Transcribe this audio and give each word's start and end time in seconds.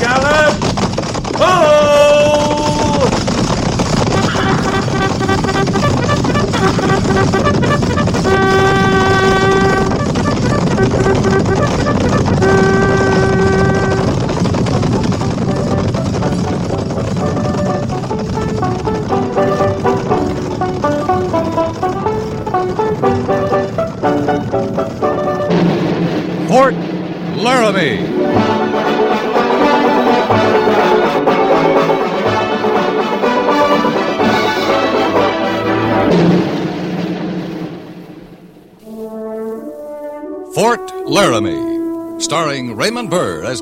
gallop! 0.00 0.59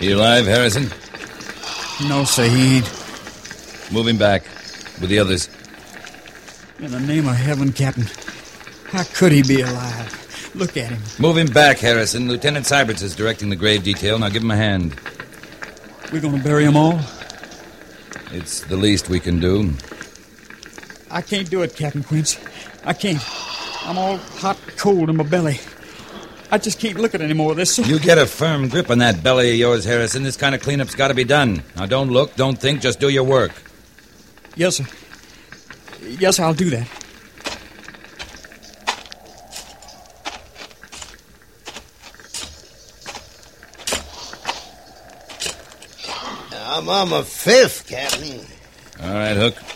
You 0.00 0.16
alive, 0.16 0.46
Harrison? 0.46 0.84
No, 2.08 2.22
Saeed. 2.24 2.84
Moving 3.92 4.16
back 4.16 4.44
with 5.00 5.10
the 5.10 5.18
others. 5.18 5.48
In 6.78 6.92
the 6.92 7.00
name 7.00 7.26
of 7.26 7.34
heaven, 7.34 7.72
Captain. 7.72 8.06
How 8.86 9.02
could 9.02 9.32
he 9.32 9.42
be 9.42 9.60
alive? 9.62 10.52
Look 10.54 10.76
at 10.76 10.90
him. 10.90 11.02
Move 11.18 11.36
him 11.36 11.48
back, 11.48 11.78
Harrison. 11.78 12.28
Lieutenant 12.28 12.66
Syberts 12.66 13.02
is 13.02 13.16
directing 13.16 13.50
the 13.50 13.56
grave 13.56 13.82
detail. 13.82 14.18
Now 14.20 14.28
give 14.28 14.42
him 14.42 14.52
a 14.52 14.56
hand. 14.56 14.94
We're 16.12 16.20
going 16.20 16.38
to 16.38 16.44
bury 16.44 16.64
them 16.64 16.76
all? 16.76 17.00
It's 18.30 18.60
the 18.60 18.76
least 18.76 19.08
we 19.08 19.18
can 19.18 19.40
do. 19.40 19.72
I 21.10 21.22
can't 21.22 21.50
do 21.50 21.62
it, 21.62 21.74
Captain 21.74 22.04
Quince. 22.04 22.38
I 22.84 22.92
can't. 22.92 23.22
I'm 23.84 23.98
all 23.98 24.16
hot 24.16 24.58
and 24.64 24.76
cold 24.76 25.10
in 25.10 25.16
my 25.16 25.24
belly. 25.24 25.58
I 26.50 26.56
just 26.58 26.80
can't 26.80 26.98
look 26.98 27.14
at 27.14 27.20
any 27.20 27.34
more 27.34 27.50
of 27.50 27.58
this. 27.58 27.78
You 27.78 27.98
get 27.98 28.16
a 28.16 28.26
firm 28.26 28.68
grip 28.68 28.90
on 28.90 28.98
that 28.98 29.22
belly 29.22 29.50
of 29.50 29.56
yours, 29.56 29.84
Harrison. 29.84 30.22
This 30.22 30.36
kind 30.36 30.54
of 30.54 30.62
cleanup's 30.62 30.94
got 30.94 31.08
to 31.08 31.14
be 31.14 31.24
done. 31.24 31.62
Now 31.76 31.86
don't 31.86 32.10
look, 32.10 32.36
don't 32.36 32.58
think, 32.58 32.80
just 32.80 33.00
do 33.00 33.08
your 33.08 33.24
work. 33.24 33.52
Yes, 34.56 34.76
sir. 34.76 34.86
Yes, 36.02 36.40
I'll 36.40 36.54
do 36.54 36.70
that. 36.70 36.88
I'm 46.54 46.88
on 46.88 47.08
my 47.10 47.22
fifth, 47.22 47.88
Captain. 47.88 48.40
All 49.02 49.12
right, 49.12 49.36
Hook. 49.36 49.67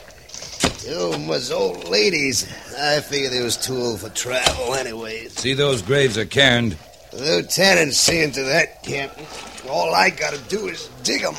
'Em 0.86 1.26
was 1.26 1.50
old 1.50 1.88
ladies. 1.88 2.46
I 2.78 3.00
figured 3.00 3.32
they 3.32 3.42
was 3.42 3.56
too 3.56 3.76
old 3.76 4.00
for 4.00 4.08
travel 4.10 4.74
anyways. 4.74 5.38
See 5.38 5.54
those 5.54 5.82
graves 5.82 6.18
are 6.18 6.24
cairned. 6.24 6.76
lieutenant's 7.12 7.98
seeing 7.98 8.32
to 8.32 8.42
that, 8.42 8.82
Captain. 8.82 9.26
All 9.68 9.94
I 9.94 10.10
gotta 10.10 10.38
do 10.48 10.68
is 10.68 10.88
dig 11.02 11.22
'em. 11.22 11.34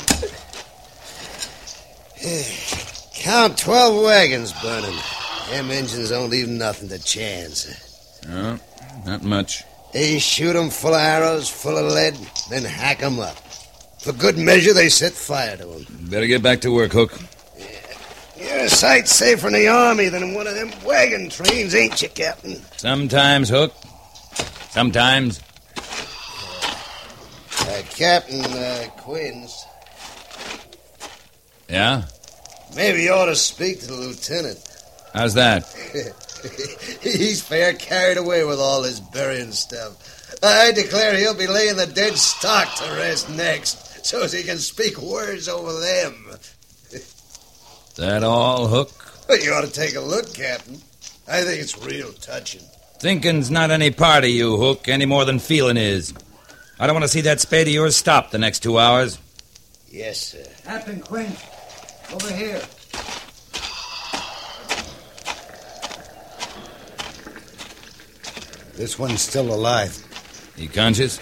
Count 3.16 3.58
12 3.58 4.04
wagons 4.04 4.54
burning. 4.62 4.98
Them 5.50 5.72
Injuns 5.72 6.10
don't 6.10 6.30
leave 6.30 6.48
nothing 6.48 6.90
to 6.90 7.00
chance. 7.00 7.68
No, 8.28 8.60
not 9.06 9.24
much. 9.24 9.64
They 9.94 10.20
shoot 10.20 10.56
'em 10.56 10.70
full 10.70 10.94
of 10.94 11.02
arrows, 11.02 11.50
full 11.50 11.78
of 11.78 11.92
lead, 11.92 12.18
then 12.50 12.64
hack 12.64 13.04
'em 13.04 13.20
up. 13.20 13.38
For 14.00 14.14
good 14.14 14.38
measure, 14.38 14.74
they 14.74 14.90
set 14.90 15.14
fire 15.14 15.58
to 15.58 15.64
'em. 15.64 15.86
Better 16.10 16.28
get 16.28 16.42
back 16.42 16.62
to 16.62 16.72
work, 16.72 16.94
Hook. 16.94 17.14
You're 18.44 18.60
a 18.66 18.70
sight 18.70 19.08
safer 19.08 19.48
in 19.48 19.54
the 19.54 19.68
army 19.68 20.10
than 20.10 20.24
in 20.24 20.34
one 20.34 20.48
of 20.48 20.56
them 20.56 20.72
wagon 20.84 21.30
trains, 21.30 21.74
ain't 21.76 22.02
you, 22.02 22.10
Captain? 22.10 22.62
Sometimes, 22.78 23.50
Hook. 23.50 23.74
Sometimes. 24.70 25.40
Uh, 27.60 27.82
Captain 27.92 28.44
uh, 28.44 28.86
Quince, 28.98 29.66
Yeah? 31.70 32.04
maybe 32.76 33.04
you 33.04 33.12
ought 33.14 33.28
to 33.28 33.36
speak 33.36 33.80
to 33.82 33.88
the 33.88 33.94
lieutenant. 33.94 34.60
How's 35.14 35.34
that? 35.36 35.66
He's 37.02 37.42
fair 37.42 37.74
carried 37.74 38.18
away 38.18 38.44
with 38.44 38.60
all 38.60 38.84
his 38.84 39.00
burying 39.00 39.52
stuff. 39.54 39.94
I 40.44 40.72
declare 40.74 41.16
he'll 41.18 41.38
be 41.38 41.48
laying 41.48 41.78
the 41.78 41.86
dead 41.88 42.18
stock 42.18 42.74
to 42.78 42.92
rest 42.96 43.30
next, 43.30 44.06
so 44.06 44.24
as 44.24 44.34
he 44.34 44.44
can 44.44 44.58
speak 44.58 44.98
words 44.98 45.48
over 45.48 45.80
them. 45.80 46.26
That 47.96 48.24
all, 48.24 48.68
Hook? 48.68 48.92
But 49.28 49.44
you 49.44 49.54
ought 49.54 49.66
to 49.66 49.72
take 49.72 49.96
a 49.96 50.02
look, 50.02 50.34
Captain. 50.34 50.82
I 51.28 51.42
think 51.42 51.62
it's 51.62 51.78
real 51.78 52.12
touching. 52.14 52.62
Thinking's 53.00 53.52
not 53.52 53.72
any 53.72 53.92
part 53.92 54.24
of 54.24 54.30
you, 54.30 54.58
Hook, 54.58 54.88
any 54.88 55.06
more 55.06 55.26
than 55.26 55.40
feeling 55.40 55.78
is. 55.78 56.14
I 56.80 56.88
don't 56.88 56.96
want 56.96 57.04
to 57.04 57.10
see 57.10 57.22
that 57.22 57.40
spade 57.40 57.68
of 57.68 57.74
yours 57.74 57.96
stop 57.96 58.32
the 58.32 58.38
next 58.40 58.62
two 58.62 58.80
hours. 58.80 59.20
Yes, 59.92 60.20
sir. 60.20 60.44
Captain 60.66 61.00
Quince, 61.00 61.44
over 62.14 62.34
here. 62.34 62.62
This 68.76 68.98
one's 68.98 69.22
still 69.22 69.54
alive. 69.54 69.96
He 70.58 70.68
conscious? 70.68 71.20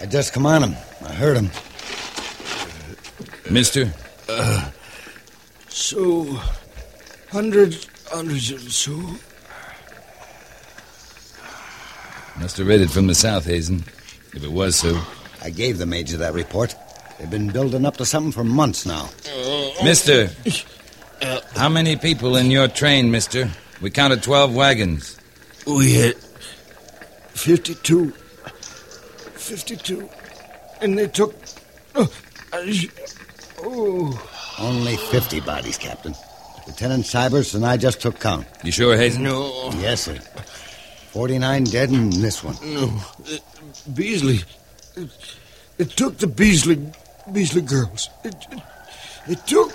I 0.00 0.06
just 0.06 0.32
come 0.32 0.46
on 0.46 0.62
him. 0.62 0.76
I 1.04 1.12
heard 1.12 1.36
him. 1.36 1.50
Mister? 3.50 3.92
Uh, 4.28 4.70
So, 5.82 6.22
hundreds, 7.32 7.88
hundreds 8.08 8.52
of 8.52 8.72
Sioux. 8.72 9.18
Must 12.38 12.56
have 12.56 12.68
raided 12.68 12.92
from 12.92 13.08
the 13.08 13.16
south, 13.16 13.46
Hazen. 13.46 13.82
If 14.32 14.44
it 14.44 14.52
was 14.52 14.76
so. 14.76 15.02
I 15.42 15.50
gave 15.50 15.78
the 15.78 15.86
major 15.86 16.16
that 16.18 16.34
report. 16.34 16.76
They've 17.18 17.28
been 17.28 17.50
building 17.50 17.84
up 17.84 17.96
to 17.96 18.06
something 18.06 18.30
for 18.30 18.44
months 18.44 18.86
now. 18.86 19.10
Uh, 19.28 19.70
mister, 19.82 20.30
uh, 21.20 21.40
how 21.56 21.68
many 21.68 21.96
people 21.96 22.36
in 22.36 22.52
your 22.52 22.68
train, 22.68 23.10
mister? 23.10 23.50
We 23.80 23.90
counted 23.90 24.22
12 24.22 24.54
wagons. 24.54 25.18
We 25.66 25.94
had 25.94 26.14
52. 27.34 28.10
52. 29.34 30.08
And 30.80 30.96
they 30.96 31.08
took. 31.08 31.34
Uh, 31.96 32.06
oh, 32.52 32.88
oh. 33.64 34.31
Only 34.62 34.96
50 34.96 35.40
bodies, 35.40 35.76
Captain. 35.76 36.14
Lieutenant 36.66 37.04
Cybers 37.04 37.54
and 37.54 37.66
I 37.66 37.76
just 37.76 38.00
took 38.00 38.20
count. 38.20 38.46
You 38.62 38.70
sure, 38.72 38.96
Hazen? 38.96 39.24
No, 39.24 39.70
Yes, 39.78 40.02
sir. 40.02 40.14
49 41.10 41.64
dead 41.64 41.90
in 41.90 42.08
this 42.10 42.42
one. 42.44 42.56
no. 42.62 42.84
Uh, 43.26 43.36
Beasley. 43.92 44.40
It, 44.96 45.10
it 45.78 45.90
took 45.90 46.16
the 46.18 46.26
Beasley. 46.26 46.78
Beasley 47.32 47.62
girls. 47.62 48.08
It, 48.24 48.34
it, 48.52 48.60
it 49.28 49.46
took. 49.46 49.72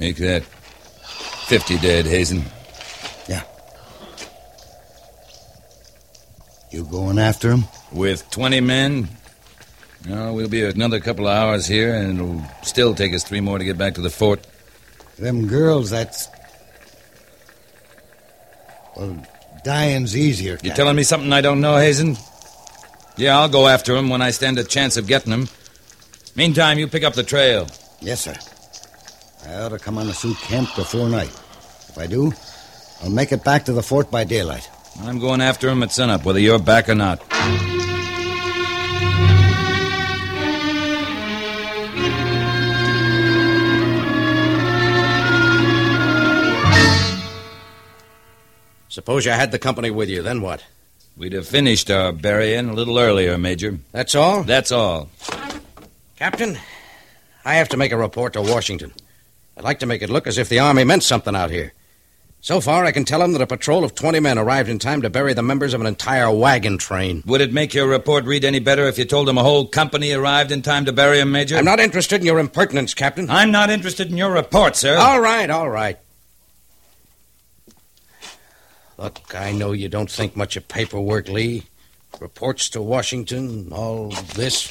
Make 0.00 0.16
that 0.16 0.42
50 0.42 1.78
dead, 1.78 2.04
Hazen. 2.06 2.42
Yeah. 3.28 3.42
You 6.72 6.84
going 6.84 7.18
after 7.18 7.50
him? 7.52 7.64
With 7.92 8.28
20 8.30 8.60
men? 8.60 9.08
No, 10.06 10.34
we'll 10.34 10.48
be 10.48 10.62
another 10.64 11.00
couple 11.00 11.26
of 11.26 11.34
hours 11.34 11.66
here, 11.66 11.94
and 11.94 12.18
it'll 12.18 12.42
still 12.62 12.94
take 12.94 13.14
us 13.14 13.24
three 13.24 13.40
more 13.40 13.58
to 13.58 13.64
get 13.64 13.78
back 13.78 13.94
to 13.94 14.02
the 14.02 14.10
fort. 14.10 14.46
Them 15.18 15.46
girls, 15.46 15.90
that's. 15.90 16.28
Well, 18.96 19.26
dying's 19.64 20.16
easier. 20.16 20.52
You 20.52 20.56
Captain. 20.58 20.74
telling 20.76 20.96
me 20.96 21.04
something 21.04 21.32
I 21.32 21.40
don't 21.40 21.60
know, 21.60 21.76
Hazen? 21.76 22.16
Yeah, 23.16 23.38
I'll 23.38 23.48
go 23.48 23.66
after 23.66 23.96
him 23.96 24.08
when 24.10 24.20
I 24.20 24.30
stand 24.30 24.58
a 24.58 24.64
chance 24.64 24.96
of 24.96 25.06
getting 25.06 25.32
him. 25.32 25.48
Meantime, 26.36 26.78
you 26.78 26.86
pick 26.86 27.04
up 27.04 27.14
the 27.14 27.22
trail. 27.22 27.66
Yes, 28.00 28.22
sir. 28.22 28.34
I 29.48 29.62
ought 29.62 29.70
to 29.70 29.78
come 29.78 29.98
on 29.98 30.06
the 30.06 30.14
Sioux 30.14 30.34
camp 30.34 30.74
before 30.74 31.08
night. 31.08 31.32
If 31.88 31.96
I 31.96 32.06
do, 32.06 32.32
I'll 33.02 33.10
make 33.10 33.32
it 33.32 33.44
back 33.44 33.64
to 33.66 33.72
the 33.72 33.82
fort 33.82 34.10
by 34.10 34.24
daylight. 34.24 34.68
I'm 35.02 35.18
going 35.18 35.40
after 35.40 35.68
him 35.68 35.82
at 35.82 35.92
sunup, 35.92 36.24
whether 36.24 36.40
you're 36.40 36.58
back 36.58 36.88
or 36.88 36.94
not. 36.94 37.22
Suppose 48.94 49.24
you 49.24 49.32
had 49.32 49.50
the 49.50 49.58
company 49.58 49.90
with 49.90 50.08
you, 50.08 50.22
then 50.22 50.40
what? 50.40 50.62
We'd 51.16 51.32
have 51.32 51.48
finished 51.48 51.90
our 51.90 52.12
burying 52.12 52.68
a 52.68 52.74
little 52.74 52.96
earlier, 52.96 53.36
Major. 53.36 53.80
That's 53.90 54.14
all? 54.14 54.44
That's 54.44 54.70
all. 54.70 55.08
Captain, 56.14 56.56
I 57.44 57.54
have 57.54 57.70
to 57.70 57.76
make 57.76 57.90
a 57.90 57.96
report 57.96 58.34
to 58.34 58.40
Washington. 58.40 58.92
I'd 59.56 59.64
like 59.64 59.80
to 59.80 59.86
make 59.86 60.02
it 60.02 60.10
look 60.10 60.28
as 60.28 60.38
if 60.38 60.48
the 60.48 60.60
Army 60.60 60.84
meant 60.84 61.02
something 61.02 61.34
out 61.34 61.50
here. 61.50 61.72
So 62.40 62.60
far, 62.60 62.84
I 62.84 62.92
can 62.92 63.04
tell 63.04 63.18
them 63.18 63.32
that 63.32 63.42
a 63.42 63.48
patrol 63.48 63.82
of 63.82 63.96
20 63.96 64.20
men 64.20 64.38
arrived 64.38 64.68
in 64.68 64.78
time 64.78 65.02
to 65.02 65.10
bury 65.10 65.34
the 65.34 65.42
members 65.42 65.74
of 65.74 65.80
an 65.80 65.88
entire 65.88 66.30
wagon 66.30 66.78
train. 66.78 67.24
Would 67.26 67.40
it 67.40 67.52
make 67.52 67.74
your 67.74 67.88
report 67.88 68.24
read 68.26 68.44
any 68.44 68.60
better 68.60 68.86
if 68.86 68.96
you 68.96 69.06
told 69.06 69.26
them 69.26 69.38
a 69.38 69.42
whole 69.42 69.66
company 69.66 70.12
arrived 70.12 70.52
in 70.52 70.62
time 70.62 70.84
to 70.84 70.92
bury 70.92 71.18
him, 71.18 71.32
Major? 71.32 71.56
I'm 71.56 71.64
not 71.64 71.80
interested 71.80 72.20
in 72.20 72.26
your 72.26 72.38
impertinence, 72.38 72.94
Captain. 72.94 73.28
I'm 73.28 73.50
not 73.50 73.70
interested 73.70 74.08
in 74.12 74.16
your 74.16 74.30
report, 74.30 74.76
sir. 74.76 74.96
All 74.96 75.18
right, 75.18 75.50
all 75.50 75.68
right. 75.68 75.98
Look, 78.98 79.34
I 79.34 79.52
know 79.52 79.72
you 79.72 79.88
don't 79.88 80.10
think 80.10 80.36
much 80.36 80.56
of 80.56 80.68
paperwork, 80.68 81.28
Lee. 81.28 81.64
Reports 82.20 82.68
to 82.70 82.82
Washington, 82.82 83.72
all 83.72 84.10
this. 84.34 84.68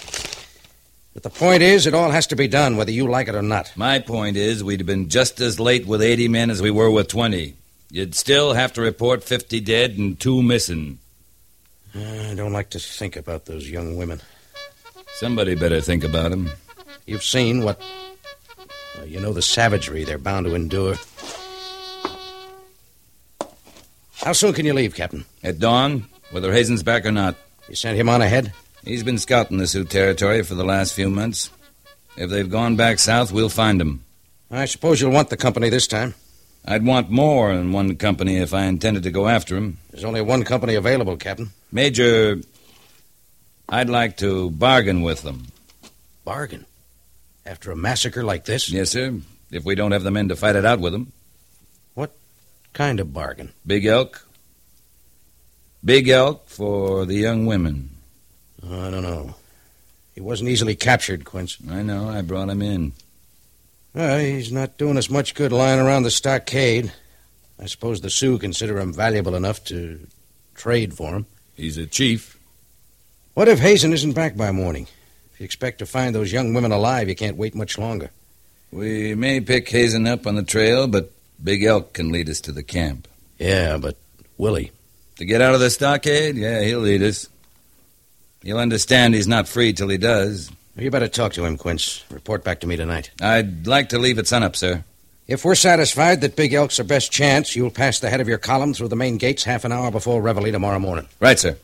But 1.14 1.24
the 1.24 1.30
point 1.30 1.62
is, 1.62 1.86
it 1.86 1.94
all 1.94 2.10
has 2.12 2.28
to 2.28 2.36
be 2.36 2.48
done, 2.48 2.78
whether 2.78 2.92
you 2.92 3.08
like 3.08 3.28
it 3.28 3.36
or 3.36 3.42
not. 3.42 3.72
My 3.76 4.00
point 4.00 4.38
is, 4.38 4.64
we'd 4.64 4.80
have 4.80 4.88
been 4.88 5.10
just 5.10 5.40
as 5.42 5.60
late 5.60 5.86
with 5.86 6.02
80 6.02 6.30
men 6.30 6.50
as 6.50 6.62
we 6.62 6.72
were 6.72 6.90
with 6.90 7.10
20. 7.10 7.54
You'd 7.92 8.16
still 8.16 8.54
have 8.54 8.74
to 8.74 8.82
report 8.82 9.24
50 9.24 9.60
dead 9.60 9.98
and 9.98 10.20
two 10.20 10.42
missing. 10.42 11.00
I 11.96 12.34
don't 12.36 12.54
like 12.54 12.72
to 12.72 12.80
think 12.80 13.16
about 13.16 13.46
those 13.46 13.70
young 13.70 13.98
women. 13.98 14.22
Somebody 15.14 15.54
better 15.54 15.80
think 15.80 16.04
about 16.04 16.32
them. 16.32 16.50
You've 17.06 17.24
seen 17.24 17.64
what. 17.64 17.80
well, 18.98 19.06
you 19.06 19.20
know 19.20 19.34
the 19.34 19.44
savagery 19.44 20.04
they're 20.04 20.18
bound 20.18 20.48
to 20.48 20.56
endure. 20.56 20.96
How 24.24 24.32
soon 24.32 24.54
can 24.54 24.66
you 24.66 24.74
leave, 24.74 24.96
Captain? 24.96 25.26
At 25.44 25.60
dawn, 25.60 26.08
whether 26.32 26.54
Hazen's 26.54 26.82
back 26.82 27.06
or 27.06 27.12
not. 27.12 27.36
You 27.68 27.76
sent 27.76 27.98
him 27.98 28.08
on 28.08 28.22
ahead? 28.22 28.54
He's 28.86 29.04
been 29.04 29.18
scouting 29.18 29.58
the 29.58 29.68
Sioux 29.68 29.84
territory 29.84 30.44
for 30.44 30.56
the 30.56 30.64
last 30.64 30.94
few 30.94 31.10
months. 31.10 31.50
If 32.16 32.30
they've 32.30 32.50
gone 32.50 32.78
back 32.78 33.00
south, 33.00 33.34
we'll 33.34 33.50
find 33.50 33.82
them. 33.82 34.06
I 34.50 34.66
suppose 34.66 35.02
you'll 35.02 35.12
want 35.12 35.30
the 35.30 35.38
company 35.38 35.70
this 35.70 35.88
time. 35.88 36.14
I'd 36.66 36.86
want 36.86 37.10
more 37.10 37.54
than 37.54 37.74
one 37.74 37.98
company 37.98 38.38
if 38.38 38.54
I 38.54 38.64
intended 38.64 39.04
to 39.04 39.12
go 39.12 39.28
after 39.28 39.58
him. 39.58 39.78
There's 39.92 40.06
only 40.06 40.22
one 40.22 40.44
company 40.44 40.76
available, 40.76 41.18
Captain. 41.18 41.50
Major, 41.72 42.40
I'd 43.68 43.90
like 43.90 44.18
to 44.18 44.52
bargain 44.52 45.02
with 45.02 45.24
them. 45.24 45.48
Bargain? 46.24 46.66
After 47.46 47.72
a 47.72 47.76
massacre 47.76 48.24
like 48.24 48.46
this? 48.46 48.72
Yes, 48.72 48.92
sir. 48.92 49.20
If 49.52 49.66
we 49.66 49.76
don't 49.76 49.92
have 49.92 50.04
the 50.04 50.12
men 50.12 50.30
to 50.30 50.38
fight 50.38 50.56
it 50.56 50.66
out 50.66 50.80
with 50.80 50.94
them. 50.94 51.12
Kind 52.74 53.00
of 53.00 53.14
bargain? 53.14 53.54
Big 53.66 53.86
elk. 53.86 54.28
Big 55.86 56.10
elk 56.10 56.48
for 56.48 57.06
the 57.06 57.16
young 57.16 57.46
women. 57.46 57.92
I 58.64 58.90
don't 58.90 59.04
know. 59.04 59.36
He 60.16 60.22
wasn't 60.22 60.50
easily 60.50 60.76
captured, 60.76 61.26
Quince. 61.26 61.58
I 61.70 61.82
know. 61.82 62.10
I 62.10 62.22
brought 62.22 62.50
him 62.50 62.62
in. 62.62 62.94
Well, 63.94 64.20
he's 64.20 64.52
not 64.52 64.78
doing 64.78 64.98
us 64.98 65.10
much 65.10 65.36
good 65.36 65.52
lying 65.52 65.80
around 65.80 66.04
the 66.04 66.12
stockade. 66.12 66.92
I 67.60 67.68
suppose 67.68 68.02
the 68.02 68.10
Sioux 68.10 68.40
consider 68.40 68.80
him 68.80 68.92
valuable 68.94 69.36
enough 69.36 69.64
to 69.66 70.08
trade 70.56 70.94
for 70.94 71.14
him. 71.16 71.26
He's 71.56 71.78
a 71.78 71.86
chief. 71.86 72.40
What 73.36 73.48
if 73.48 73.60
Hazen 73.60 73.94
isn't 73.94 74.14
back 74.14 74.36
by 74.36 74.52
morning? 74.52 74.88
If 75.34 75.40
you 75.40 75.44
expect 75.46 75.80
to 75.80 75.86
find 75.86 76.16
those 76.16 76.32
young 76.32 76.54
women 76.54 76.72
alive, 76.72 77.10
you 77.10 77.16
can't 77.16 77.38
wait 77.38 77.54
much 77.54 77.78
longer. 77.78 78.10
We 78.72 79.14
may 79.14 79.42
pick 79.42 79.70
Hazen 79.70 80.08
up 80.08 80.26
on 80.26 80.36
the 80.36 80.44
trail, 80.44 80.88
but 80.88 81.12
Big 81.44 81.64
Elk 81.64 81.94
can 81.94 82.12
lead 82.12 82.30
us 82.30 82.42
to 82.42 82.52
the 82.52 82.64
camp. 82.64 83.08
Yeah, 83.38 83.78
but 83.78 83.98
Willie. 84.38 84.72
To 85.18 85.26
get 85.26 85.42
out 85.42 85.54
of 85.54 85.60
the 85.60 85.70
stockade? 85.70 86.36
Yeah, 86.36 86.62
he'll 86.62 86.80
lead 86.80 87.04
us. 87.04 87.28
He'll 88.42 88.60
understand 88.60 89.14
he's 89.14 89.28
not 89.28 89.48
free 89.48 89.74
till 89.74 89.90
he 89.90 89.98
does. 89.98 90.52
You 90.76 90.90
better 90.90 91.08
talk 91.08 91.34
to 91.34 91.46
him, 91.46 91.58
Quince. 91.58 92.04
Report 92.10 92.44
back 92.44 92.62
to 92.62 92.68
me 92.68 92.76
tonight. 92.76 93.12
I'd 93.22 93.68
like 93.68 93.90
to 93.90 94.00
leave 94.00 94.18
at 94.18 94.28
sunup, 94.28 94.56
sir. 94.56 94.84
If 95.28 95.46
we're 95.46 95.56
satisfied 95.56 96.22
that 96.22 96.36
Big 96.36 96.54
Elk's 96.54 96.80
our 96.80 96.86
best 96.86 97.12
chance, 97.12 97.56
you'll 97.56 97.70
pass 97.72 98.00
the 98.00 98.10
head 98.10 98.20
of 98.20 98.28
your 98.28 98.38
column 98.38 98.74
through 98.74 98.90
the 98.90 98.96
main 98.96 99.18
gates 99.18 99.44
half 99.44 99.64
an 99.64 99.72
hour 99.72 99.92
before 99.92 100.22
Reveille 100.22 100.52
tomorrow 100.52 100.80
morning. 100.80 101.08
Right, 101.20 101.40
sir. 101.40 101.56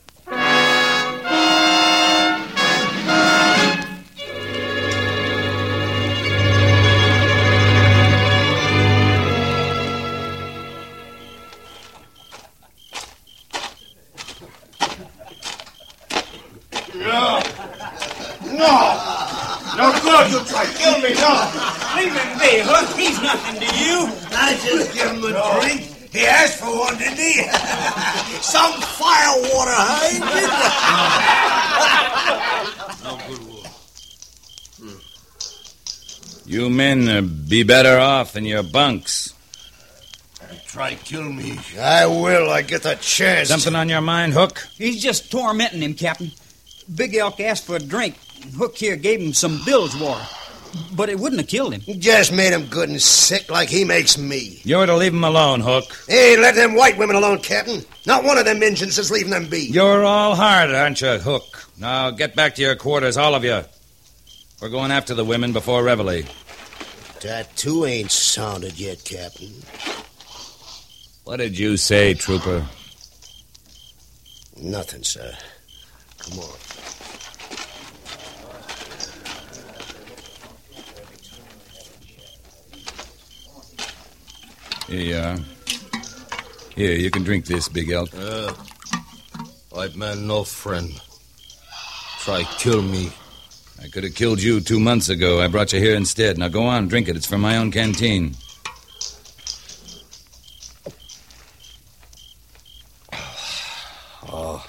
You 36.49 36.67
men 36.67 37.07
uh, 37.07 37.21
be 37.21 37.61
better 37.61 37.99
off 37.99 38.35
in 38.35 38.43
your 38.43 38.63
bunks. 38.63 39.35
Try 40.65 40.95
kill 40.95 41.31
me. 41.31 41.59
I 41.79 42.07
will. 42.07 42.49
I 42.49 42.63
get 42.63 42.81
the 42.81 42.95
chance. 42.95 43.49
Something 43.49 43.75
on 43.75 43.87
your 43.87 44.01
mind, 44.01 44.33
Hook? 44.33 44.67
He's 44.75 44.99
just 44.99 45.31
tormenting 45.31 45.83
him, 45.83 45.93
Captain. 45.93 46.31
Big 46.95 47.13
Elk 47.13 47.39
asked 47.39 47.67
for 47.67 47.75
a 47.75 47.79
drink. 47.79 48.17
Hook 48.57 48.75
here 48.75 48.95
gave 48.95 49.21
him 49.21 49.31
some 49.31 49.61
bilge 49.63 49.93
water. 50.01 50.25
But 50.95 51.09
it 51.09 51.19
wouldn't 51.19 51.39
have 51.39 51.49
killed 51.49 51.71
him. 51.71 51.81
He 51.81 51.99
just 51.99 52.33
made 52.33 52.51
him 52.51 52.65
good 52.65 52.89
and 52.89 52.99
sick 52.99 53.51
like 53.51 53.69
he 53.69 53.85
makes 53.85 54.17
me. 54.17 54.59
You're 54.63 54.87
to 54.87 54.95
leave 54.95 55.13
him 55.13 55.23
alone, 55.23 55.59
Hook. 55.59 55.85
Hey, 56.07 56.35
let 56.35 56.55
them 56.55 56.73
white 56.73 56.97
women 56.97 57.15
alone, 57.15 57.41
Captain. 57.41 57.85
Not 58.07 58.23
one 58.23 58.39
of 58.39 58.45
them 58.45 58.63
Injuns 58.63 58.97
is 58.97 59.11
leaving 59.11 59.29
them 59.29 59.49
be. 59.49 59.67
You're 59.67 60.03
all 60.03 60.33
hard, 60.33 60.71
aren't 60.71 60.99
you, 60.99 61.19
Hook? 61.19 61.69
Now 61.77 62.09
get 62.09 62.35
back 62.35 62.55
to 62.55 62.63
your 62.63 62.75
quarters, 62.75 63.17
all 63.17 63.35
of 63.35 63.43
you. 63.43 63.61
We're 64.61 64.69
going 64.69 64.91
after 64.91 65.13
the 65.13 65.23
women 65.23 65.53
before 65.53 65.83
Reveille. 65.83 66.23
That 67.21 67.55
too 67.55 67.85
ain't 67.85 68.11
sounded 68.11 68.77
yet, 68.77 69.03
Captain. 69.05 69.53
What 71.23 71.37
did 71.37 71.57
you 71.57 71.77
say, 71.77 72.13
Trooper? 72.13 72.65
Nothing, 74.61 75.03
sir. 75.03 75.33
Come 76.17 76.39
on. 76.39 76.57
Here 84.87 85.01
you 85.01 85.17
are. 85.17 85.37
Here, 86.75 86.97
you 86.97 87.11
can 87.11 87.23
drink 87.23 87.45
this, 87.45 87.69
Big 87.69 87.91
Elk. 87.91 88.09
Uh, 88.13 88.53
white 89.69 89.95
man, 89.95 90.27
no 90.27 90.43
friend. 90.43 90.99
Try 92.19 92.43
kill 92.57 92.81
me. 92.81 93.11
I 93.81 93.87
could 93.87 94.03
have 94.03 94.15
killed 94.15 94.41
you 94.41 94.59
two 94.59 94.79
months 94.79 95.07
ago. 95.09 95.41
I 95.41 95.47
brought 95.47 95.71
you 95.71 95.79
here 95.79 95.95
instead. 95.95 96.37
Now 96.37 96.49
go 96.49 96.63
on, 96.63 96.89
drink 96.89 97.07
it. 97.07 97.15
It's 97.15 97.25
from 97.25 97.41
my 97.41 97.57
own 97.57 97.71
canteen. 97.71 98.35
Oh. 104.31 104.63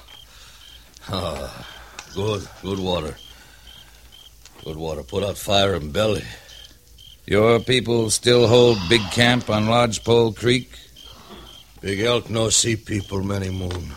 Good, 2.14 2.48
good 2.62 2.78
water. 2.78 3.16
Good 4.64 4.76
water. 4.76 5.02
Put 5.02 5.22
out 5.22 5.36
fire 5.36 5.74
in 5.74 5.92
belly. 5.92 6.24
Your 7.26 7.60
people 7.60 8.10
still 8.10 8.48
hold 8.48 8.78
big 8.88 9.02
camp 9.12 9.50
on 9.50 9.66
Lodgepole 9.66 10.32
Creek? 10.32 10.72
Big 11.80 12.00
elk 12.00 12.30
no 12.30 12.48
see 12.50 12.76
people 12.76 13.22
many 13.22 13.50
moon. 13.50 13.92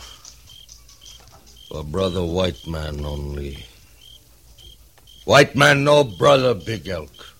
For 1.70 1.84
brother 1.84 2.24
white 2.24 2.68
man 2.68 3.04
only. 3.06 3.66
White 5.26 5.56
man 5.56 5.84
no 5.84 6.04
brother 6.04 6.54
big 6.54 6.88
elk. 6.88 7.36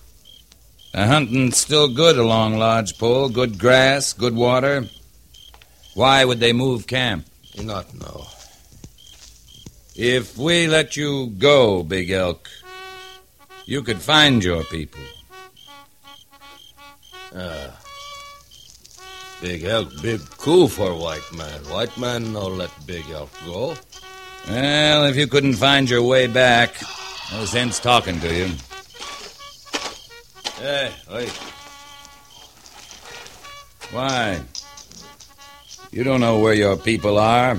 The 0.92 1.06
hunting's 1.06 1.56
still 1.56 1.88
good 1.88 2.16
along 2.16 2.56
Lodgepole. 2.58 3.28
Good 3.30 3.58
grass, 3.58 4.12
good 4.12 4.34
water. 4.34 4.86
Why 5.94 6.24
would 6.24 6.40
they 6.40 6.52
move 6.52 6.86
camp? 6.86 7.26
Not 7.60 7.92
know. 7.94 8.26
If 9.96 10.36
we 10.36 10.66
let 10.66 10.96
you 10.96 11.28
go, 11.38 11.84
Big 11.84 12.10
Elk, 12.10 12.50
you 13.64 13.82
could 13.82 14.00
find 14.00 14.42
your 14.42 14.64
people. 14.64 15.00
Ah. 17.34 17.80
Big 19.40 19.64
Elk, 19.64 19.88
big 20.02 20.20
coup 20.38 20.68
for 20.68 20.94
white 20.94 21.32
man. 21.36 21.60
White 21.70 21.96
man 21.98 22.32
no 22.32 22.46
let 22.46 22.70
Big 22.86 23.04
Elk 23.10 23.30
go. 23.46 23.74
Well, 24.48 25.04
if 25.04 25.16
you 25.16 25.26
couldn't 25.26 25.54
find 25.54 25.88
your 25.88 26.02
way 26.02 26.26
back, 26.26 26.74
no 27.32 27.44
sense 27.44 27.80
talking 27.80 28.20
to 28.20 28.34
you. 28.34 28.50
Hey, 30.58 30.92
wait. 31.10 31.30
Why? 33.90 34.40
You 35.90 36.04
don't 36.04 36.20
know 36.20 36.38
where 36.38 36.54
your 36.54 36.76
people 36.76 37.18
are. 37.18 37.56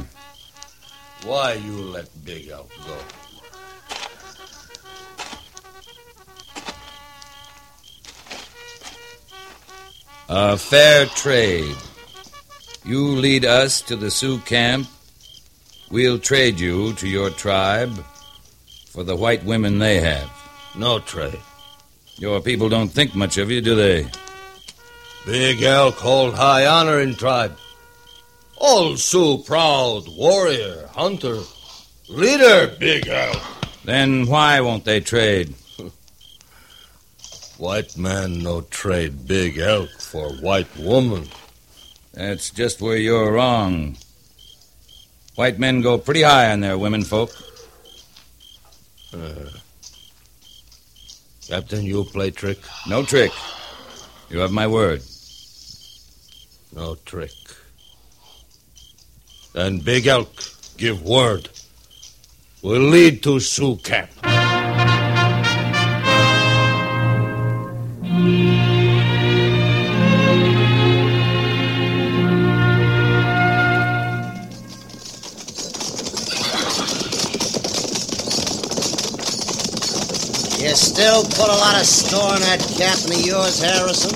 Why 1.24 1.54
you 1.54 1.82
let 1.82 2.08
Big 2.26 2.50
Elk 2.50 2.70
go? 2.86 2.98
A 10.30 10.58
fair 10.58 11.06
trade. 11.06 11.76
You 12.84 13.08
lead 13.16 13.46
us 13.46 13.82
to 13.82 13.96
the 13.96 14.12
Sioux 14.12 14.40
camp. 14.40 14.88
We'll 15.90 16.20
trade 16.20 16.60
you 16.60 16.94
to 16.94 17.08
your 17.08 17.30
tribe 17.30 18.04
for 18.96 19.04
the 19.04 19.16
white 19.16 19.44
women 19.44 19.78
they 19.78 20.00
have. 20.00 20.32
No 20.74 21.00
trade. 21.00 21.42
Your 22.18 22.40
people 22.40 22.70
don't 22.70 22.88
think 22.88 23.14
much 23.14 23.38
of 23.38 23.52
you, 23.52 23.60
do 23.60 23.76
they? 23.76 24.08
Big 25.26 25.62
Elk 25.62 25.96
hold 25.96 26.34
high 26.34 26.66
honor 26.66 27.02
in 27.02 27.14
tribe. 27.14 27.58
All 28.56 28.96
Sioux 28.96 29.40
proud, 29.40 30.08
warrior, 30.08 30.88
hunter, 30.94 31.40
leader, 32.08 32.74
Big 32.80 33.10
Elk. 33.10 33.42
Then 33.84 34.28
why 34.28 34.62
won't 34.62 34.86
they 34.86 35.02
trade? 35.02 35.54
White 37.58 37.98
man 37.98 38.42
no 38.42 38.62
trade 38.62 39.28
Big 39.28 39.58
Elk 39.58 39.90
for 40.00 40.30
white 40.36 40.74
woman. 40.78 41.28
That's 42.14 42.50
just 42.50 42.82
where 42.82 42.96
you're 42.96 43.34
wrong. 43.34 43.98
White 45.36 45.60
men 45.60 45.82
go 45.82 45.98
pretty 45.98 46.22
high 46.22 46.54
on 46.54 46.62
their 46.62 46.78
women 46.78 47.04
folk. 47.04 47.32
Uh, 49.16 49.50
Captain, 51.48 51.86
you 51.86 52.04
play 52.04 52.32
trick? 52.32 52.60
No 52.88 53.04
trick. 53.04 53.32
You 54.30 54.40
have 54.40 54.52
my 54.52 54.68
word. 54.68 55.02
No 56.76 56.96
trick. 57.06 57.32
Then 59.54 59.80
Big 59.80 60.08
Elk 60.08 60.34
give 60.76 61.02
word. 61.02 61.48
We'll 62.62 62.90
lead 62.90 63.24
to 63.24 63.40
Sioux 63.40 63.78
camp. 63.78 64.10
You 80.76 80.84
still 80.84 81.24
put 81.24 81.48
a 81.48 81.56
lot 81.56 81.80
of 81.80 81.88
store 81.88 82.36
in 82.36 82.44
that 82.52 82.60
captain 82.76 83.16
of 83.16 83.24
yours, 83.24 83.64
Harrison? 83.64 84.12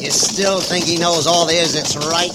You 0.00 0.08
still 0.08 0.56
think 0.56 0.88
he 0.88 0.96
knows 0.96 1.28
all 1.28 1.44
there 1.44 1.60
is 1.60 1.76
that's 1.76 2.00
right? 2.08 2.32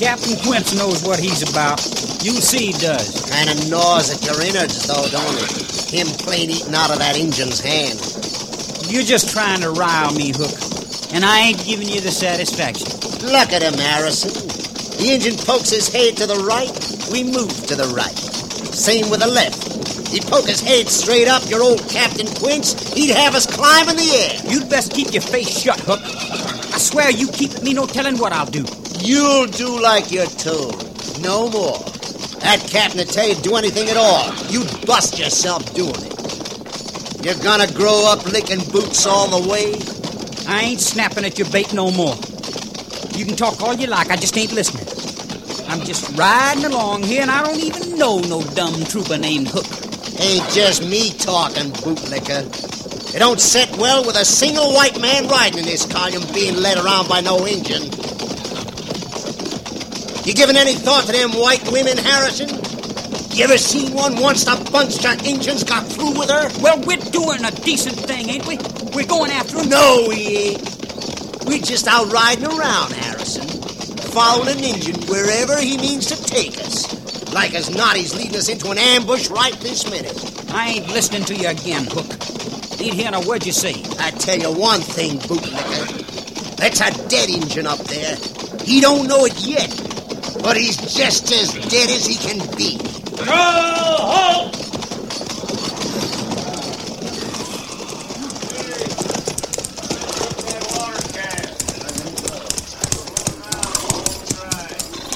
Captain 0.00 0.40
Quince 0.40 0.72
knows 0.72 1.04
what 1.04 1.20
he's 1.20 1.44
about. 1.44 1.84
You 2.24 2.32
see 2.40 2.72
he 2.72 2.76
does. 2.80 3.28
Kind 3.28 3.52
of 3.52 3.60
gnaws 3.68 4.08
at 4.08 4.24
your 4.24 4.40
innards, 4.40 4.88
though, 4.88 5.04
don't 5.12 5.36
it? 5.36 5.52
Him 5.92 6.08
plain 6.16 6.48
eating 6.48 6.72
out 6.72 6.88
of 6.88 6.96
that 7.04 7.20
Injun's 7.20 7.60
hand. 7.60 8.00
You're 8.88 9.04
just 9.04 9.36
trying 9.36 9.60
to 9.60 9.70
rile 9.76 10.16
me, 10.16 10.32
Hook. 10.32 10.56
And 11.12 11.28
I 11.28 11.52
ain't 11.52 11.60
giving 11.68 11.92
you 11.92 12.00
the 12.00 12.08
satisfaction. 12.08 12.88
Look 13.28 13.52
at 13.52 13.60
him, 13.60 13.76
Harrison. 13.76 14.32
The 14.96 15.12
Injun 15.12 15.36
pokes 15.44 15.68
his 15.68 15.92
head 15.92 16.16
to 16.16 16.24
the 16.24 16.40
right, 16.40 16.72
we 17.12 17.20
move 17.20 17.52
to 17.68 17.76
the 17.76 17.92
right. 17.92 18.16
Same 18.72 19.12
with 19.12 19.20
the 19.20 19.28
left. 19.28 19.67
He'd 20.10 20.24
poke 20.24 20.46
his 20.46 20.60
head 20.60 20.88
straight 20.88 21.28
up, 21.28 21.48
your 21.50 21.62
old 21.62 21.86
Captain 21.88 22.26
Quince. 22.26 22.92
He'd 22.94 23.10
have 23.10 23.34
us 23.34 23.46
climbing 23.46 23.96
the 23.96 24.10
air. 24.10 24.52
You'd 24.52 24.68
best 24.70 24.92
keep 24.92 25.12
your 25.12 25.22
face 25.22 25.48
shut, 25.48 25.78
Hook. 25.80 26.00
I 26.02 26.78
swear 26.78 27.10
you 27.10 27.28
keep 27.28 27.62
me 27.62 27.74
no 27.74 27.86
telling 27.86 28.16
what 28.18 28.32
I'll 28.32 28.46
do. 28.46 28.64
You'll 29.00 29.46
do 29.46 29.80
like 29.80 30.10
you're 30.10 30.26
told. 30.26 30.82
No 31.20 31.50
more. 31.50 31.78
That 32.40 32.64
captain 32.70 32.98
would 32.98 33.10
tell 33.10 33.28
you 33.28 33.34
to 33.34 33.42
do 33.42 33.56
anything 33.56 33.88
at 33.90 33.96
all. 33.96 34.32
You'd 34.48 34.86
bust 34.86 35.18
yourself 35.18 35.74
doing 35.74 35.94
it. 35.94 37.24
You're 37.24 37.42
gonna 37.42 37.70
grow 37.72 38.06
up 38.06 38.24
licking 38.26 38.64
boots 38.70 39.06
all 39.06 39.28
the 39.28 39.48
way? 39.48 39.74
I 40.46 40.62
ain't 40.62 40.80
snapping 40.80 41.24
at 41.24 41.38
your 41.38 41.50
bait 41.50 41.74
no 41.74 41.90
more. 41.90 42.14
You 43.14 43.26
can 43.26 43.36
talk 43.36 43.60
all 43.60 43.74
you 43.74 43.88
like, 43.88 44.10
I 44.10 44.16
just 44.16 44.38
ain't 44.38 44.52
listening. 44.52 44.86
I'm 45.68 45.84
just 45.84 46.16
riding 46.16 46.64
along 46.64 47.02
here, 47.02 47.20
and 47.20 47.30
I 47.30 47.42
don't 47.42 47.60
even 47.60 47.98
know 47.98 48.20
no 48.20 48.42
dumb 48.54 48.84
trooper 48.84 49.18
named 49.18 49.48
Hook. 49.48 49.87
Ain't 50.20 50.48
just 50.50 50.82
me 50.82 51.12
talking, 51.12 51.70
bootlicker. 51.70 53.14
It 53.14 53.20
don't 53.20 53.40
set 53.40 53.76
well 53.78 54.04
with 54.04 54.16
a 54.16 54.24
single 54.24 54.74
white 54.74 55.00
man 55.00 55.28
riding 55.28 55.60
in 55.60 55.64
this 55.64 55.86
column 55.86 56.22
being 56.34 56.56
led 56.56 56.76
around 56.76 57.08
by 57.08 57.20
no 57.20 57.46
Injun. 57.46 57.84
You 60.26 60.34
giving 60.34 60.56
any 60.56 60.74
thought 60.74 61.06
to 61.06 61.12
them 61.12 61.30
white 61.32 61.62
women, 61.70 61.96
Harrison? 61.96 62.48
You 63.30 63.44
ever 63.44 63.56
seen 63.56 63.94
one 63.94 64.20
once 64.20 64.44
the 64.44 64.56
bunch 64.72 65.04
of 65.04 65.24
Injuns 65.24 65.62
got 65.62 65.86
through 65.86 66.18
with 66.18 66.28
her? 66.28 66.50
Well, 66.60 66.80
we're 66.82 66.98
doing 66.98 67.44
a 67.44 67.50
decent 67.52 67.96
thing, 67.96 68.28
ain't 68.28 68.46
we? 68.46 68.58
We're 68.92 69.06
going 69.06 69.30
after 69.30 69.58
him. 69.60 69.68
No, 69.68 70.06
we 70.08 70.16
ain't. 70.36 71.44
We're 71.46 71.62
just 71.62 71.86
out 71.86 72.12
riding 72.12 72.44
around, 72.44 72.92
Harrison. 72.92 73.46
Following 74.10 74.58
an 74.58 74.64
Injun 74.64 75.00
wherever 75.06 75.56
he 75.60 75.78
means 75.78 76.06
to 76.06 76.22
take 76.24 76.58
us. 76.58 77.07
Like 77.38 77.54
as 77.54 77.70
not, 77.70 77.94
he's 77.94 78.16
leading 78.16 78.34
us 78.34 78.48
into 78.48 78.72
an 78.72 78.78
ambush 78.78 79.28
right 79.28 79.52
this 79.60 79.88
minute. 79.88 80.12
I 80.52 80.70
ain't 80.70 80.88
listening 80.88 81.22
to 81.26 81.36
you 81.36 81.46
again, 81.46 81.86
Hook. 81.88 82.10
Ain't 82.82 82.94
hearing 82.94 83.14
a 83.14 83.20
word 83.28 83.46
you 83.46 83.52
say. 83.52 83.74
I 84.00 84.10
tell 84.10 84.36
you 84.36 84.50
one 84.50 84.80
thing, 84.80 85.20
bootlicker. 85.20 86.56
That's 86.56 86.80
a 86.80 86.90
dead 87.06 87.30
Injun 87.30 87.68
up 87.68 87.78
there. 87.78 88.16
He 88.64 88.80
don't 88.80 89.06
know 89.06 89.24
it 89.24 89.38
yet, 89.46 89.70
but 90.42 90.56
he's 90.56 90.78
just 90.78 91.30
as 91.30 91.52
dead 91.68 91.88
as 91.90 92.06
he 92.06 92.16
can 92.16 92.38
be. 92.56 92.76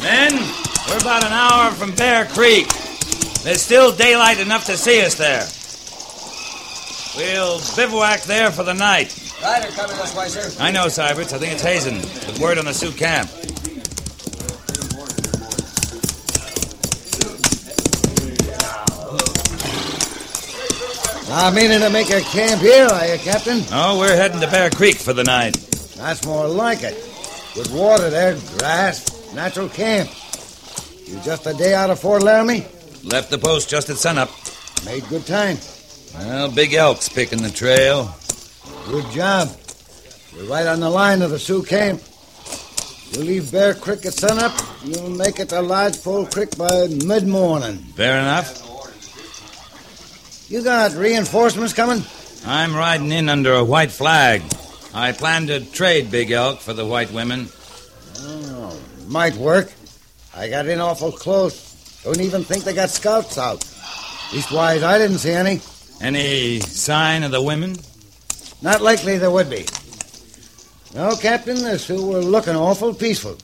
Men, 0.03 0.33
we're 0.89 0.92
about 1.03 1.25
an 1.25 1.33
hour 1.33 1.73
from 1.73 1.93
Bear 1.97 2.27
Creek. 2.27 2.69
There's 3.43 3.61
still 3.61 3.91
daylight 3.91 4.39
enough 4.39 4.67
to 4.67 4.77
see 4.77 5.05
us 5.05 5.17
there. 5.17 5.43
We'll 7.17 7.59
bivouac 7.75 8.23
there 8.23 8.53
for 8.53 8.63
the 8.63 8.73
night. 8.73 9.19
Rider 9.43 9.67
coming 9.73 9.97
this 9.97 10.15
way, 10.15 10.29
sir. 10.29 10.63
I 10.63 10.71
know, 10.71 10.87
Syberts. 10.87 11.33
I 11.33 11.39
think 11.39 11.55
it's 11.55 11.63
Hazen. 11.63 11.97
With 11.97 12.39
word 12.39 12.59
on 12.59 12.67
the 12.67 12.73
Sioux 12.73 12.93
camp. 12.93 13.29
Not 21.29 21.55
meaning 21.55 21.81
to 21.81 21.91
make 21.91 22.11
a 22.11 22.21
camp 22.21 22.61
here, 22.61 22.87
are 22.87 23.07
you, 23.07 23.19
Captain? 23.19 23.63
Oh, 23.73 23.99
we're 23.99 24.15
heading 24.15 24.41
to 24.41 24.47
Bear 24.47 24.71
Creek 24.71 24.97
for 24.97 25.13
the 25.13 25.25
night. 25.25 25.55
That's 25.97 26.25
more 26.25 26.47
like 26.47 26.85
it. 26.85 26.95
Good 27.55 27.73
water 27.73 28.09
there, 28.09 28.37
grass, 28.59 29.35
natural 29.35 29.69
camp. 29.69 30.09
You 31.13 31.21
just 31.21 31.47
a 31.47 31.53
day 31.53 31.75
out 31.75 31.91
of 31.91 32.01
Fort 32.01 32.23
Laramie? 32.23 32.65
Left 33.05 33.31
the 33.31 33.37
post 33.37 33.69
just 33.69 33.91
at 33.91 33.99
sunup. 33.99 34.31
Made 34.87 35.07
good 35.11 35.27
time. 35.27 35.59
Well, 36.15 36.51
Big 36.51 36.73
Elk's 36.73 37.11
picking 37.11 37.43
the 37.43 37.51
trail. 37.51 38.15
Good 38.87 39.11
job. 39.11 39.55
You're 40.35 40.47
right 40.47 40.67
on 40.67 40.81
the 40.81 40.89
line 40.89 41.21
of 41.21 41.29
the 41.29 41.39
Sioux 41.39 41.63
camp. 41.63 42.01
You 43.11 43.25
leave 43.25 43.53
Bear 43.53 43.75
Creek 43.75 44.07
at 44.07 44.15
sunup, 44.15 44.59
you'll 44.85 45.11
make 45.11 45.39
it 45.39 45.51
to 45.51 45.61
Lodgepole 45.61 46.27
Creek 46.27 46.57
by 46.57 46.87
mid-morning. 47.05 47.77
Fair 47.95 48.19
enough. 48.19 48.61
You 50.51 50.63
got 50.63 50.93
reinforcements 50.95 51.75
coming? 51.75 52.03
I'm 52.47 52.75
riding 52.75 53.13
in 53.13 53.29
under 53.29 53.53
a 53.53 53.65
white 53.65 53.91
flag. 53.91 54.43
I 54.95 55.13
plan 55.13 55.47
to 55.49 55.61
trade 55.61 56.11
Big 56.11 56.31
Elk 56.31 56.61
for 56.61 56.73
the 56.73 56.87
white 56.87 57.13
women. 57.13 57.49
Oh, 58.17 58.81
might 59.09 59.35
work. 59.37 59.71
I 60.35 60.49
got 60.49 60.67
in 60.67 60.81
awful 60.81 61.13
close. 61.13 62.01
Don't 62.05 62.21
even 62.21 62.43
think 62.43 62.65
they 62.65 62.73
got 62.73 62.91
scouts 62.91 63.39
out. 63.39 63.61
Leastwise, 64.33 64.83
I 64.83 64.99
didn't 64.99 65.19
see 65.19 65.33
any. 65.33 65.61
Any 66.01 66.61
sign 66.61 67.23
of 67.23 67.31
the 67.31 67.43
women? 67.43 67.77
Not 68.63 68.81
likely 68.81 69.19
there 69.19 69.31
would 69.31 69.51
be. 69.51 69.67
No, 70.95 71.17
Captain, 71.17 71.57
the 71.57 71.79
Sioux 71.79 72.07
were 72.07 72.21
looking 72.21 72.57
awful 72.57 72.95
peaceful. 72.95 73.37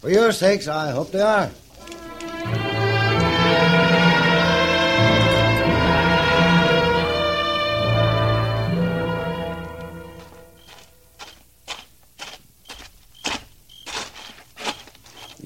For 0.00 0.10
your 0.10 0.32
sakes, 0.32 0.66
I 0.68 0.90
hope 0.90 1.12
they 1.12 1.20
are. 1.20 1.50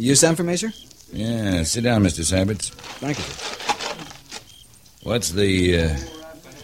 You 0.09 0.15
sent 0.15 0.39
for 0.39 0.43
me, 0.43 0.57
sir? 0.57 0.73
Yeah, 1.13 1.65
sit 1.65 1.85
down, 1.85 2.03
Mr. 2.03 2.25
Syberts. 2.25 2.71
Thank 2.71 3.19
you, 3.19 3.25
sir. 3.25 4.87
What's 5.03 5.33
the, 5.33 5.81
uh, 5.81 5.97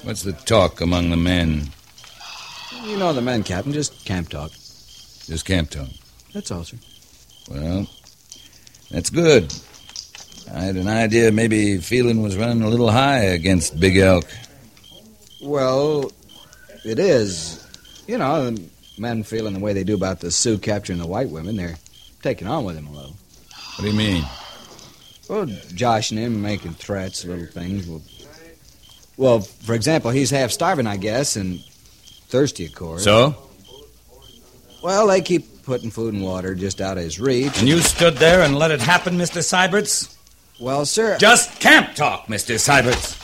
what's 0.03 0.23
the 0.23 0.33
talk 0.33 0.81
among 0.81 1.11
the 1.11 1.19
men? 1.19 1.69
You 2.85 2.97
know 2.97 3.13
the 3.13 3.21
men, 3.21 3.43
Captain. 3.43 3.71
Just 3.71 4.07
camp 4.07 4.31
talk. 4.31 4.51
Just 4.51 5.45
camp 5.45 5.69
talk. 5.69 5.89
That's 6.33 6.51
all, 6.51 6.65
sir. 6.65 6.79
Well, 7.51 7.87
that's 8.91 9.11
good. 9.11 9.55
I 10.51 10.63
had 10.63 10.77
an 10.77 10.89
idea 10.89 11.31
maybe 11.31 11.77
feeling 11.77 12.23
was 12.23 12.39
running 12.39 12.63
a 12.63 12.69
little 12.71 12.91
high 12.91 13.25
against 13.25 13.79
Big 13.79 13.99
Elk. 13.99 14.25
Well, 15.43 16.11
it 16.83 16.99
is. 16.99 17.63
You 18.09 18.17
know, 18.17 18.51
the 18.51 18.63
men 18.97 19.23
feeling 19.23 19.53
the 19.53 19.61
way 19.61 19.75
they 19.75 19.85
do 19.85 19.95
about 19.95 20.21
the 20.21 20.31
Sioux 20.31 20.57
capturing 20.57 20.99
the 20.99 21.07
white 21.07 21.29
women, 21.29 21.57
they're 21.57 21.77
taking 22.23 22.49
on 22.49 22.65
with 22.65 22.79
him 22.79 22.87
a 22.87 22.91
little. 22.91 23.17
What 23.77 23.83
do 23.83 23.91
you 23.91 23.97
mean? 23.97 24.25
Well, 25.29 25.47
joshing 25.75 26.19
him, 26.19 26.43
making 26.43 26.75
threats, 26.75 27.25
little 27.25 27.47
things. 27.47 27.87
Well, 27.89 28.03
well, 29.17 29.41
for 29.41 29.75
example, 29.75 30.11
he's 30.11 30.31
half 30.31 30.51
starving, 30.51 30.87
I 30.87 30.97
guess, 30.97 31.37
and 31.37 31.61
thirsty, 32.29 32.67
of 32.67 32.75
course. 32.75 33.05
So? 33.05 33.35
Well, 34.83 35.07
they 35.07 35.23
keep 35.23 35.65
putting 35.65 35.91
food 35.91 36.15
and 36.15 36.23
water 36.23 36.55
just 36.55 36.81
out 36.81 36.99
of 36.99 37.05
his 37.05 37.19
reach. 37.19 37.59
And 37.59 37.69
you 37.69 37.79
stood 37.79 38.17
there 38.17 38.43
and 38.43 38.57
let 38.57 38.71
it 38.71 38.81
happen, 38.81 39.17
Mr. 39.17 39.39
Syberts? 39.41 40.15
Well, 40.61 40.85
sir. 40.85 41.17
Just 41.19 41.59
camp 41.61 41.95
talk, 41.95 42.27
Mr. 42.27 42.57
Syberts. 42.57 43.21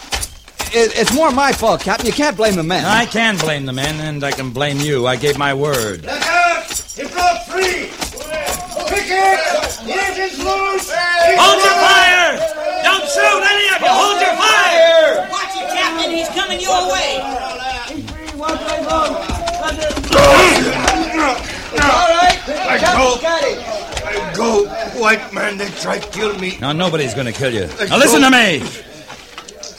It, 0.73 0.97
it's 0.97 1.15
more 1.15 1.31
my 1.31 1.53
fault, 1.53 1.81
Captain. 1.81 2.07
You 2.07 2.13
can't 2.13 2.37
blame 2.37 2.55
the 2.55 2.63
men. 2.63 2.85
I 2.85 3.05
can 3.05 3.37
blame 3.37 3.67
the 3.67 3.73
men, 3.73 4.01
and 4.01 4.25
I 4.25 4.31
can 4.31 4.51
blame 4.51 4.79
you. 4.79 5.07
I 5.07 5.17
gave 5.17 5.37
my 5.37 5.53
word. 5.53 6.03
Look 6.03 6.27
out! 6.27 6.71
He 6.71 7.03
broke 7.03 7.43
free! 7.47 8.10
Picket! 8.91 9.39
The 9.87 9.95
Injun's 9.95 10.43
loose! 10.43 10.91
Hold 10.91 11.63
your 11.63 11.79
fire! 11.79 12.35
Don't 12.83 13.07
shoot 13.07 13.43
any 13.47 13.71
of 13.71 13.79
you! 13.81 13.87
Hold 13.87 14.19
your 14.21 14.35
fire! 14.35 15.31
Watch 15.31 15.55
it, 15.55 15.71
Captain. 15.71 16.11
He's 16.11 16.27
coming 16.31 16.59
your 16.61 16.91
way. 16.91 17.23
Let 18.37 18.61
go! 22.97 23.17
Let 24.03 24.35
go! 24.35 24.67
White 25.01 25.33
man, 25.33 25.57
they 25.57 25.69
try 25.69 25.99
to 25.99 26.11
kill 26.11 26.37
me. 26.39 26.59
Now, 26.61 26.73
nobody's 26.73 27.15
going 27.15 27.27
to 27.27 27.33
kill 27.33 27.55
you. 27.55 27.69
Now, 27.89 27.97
listen 27.97 28.23
to 28.23 28.31
me! 28.31 28.61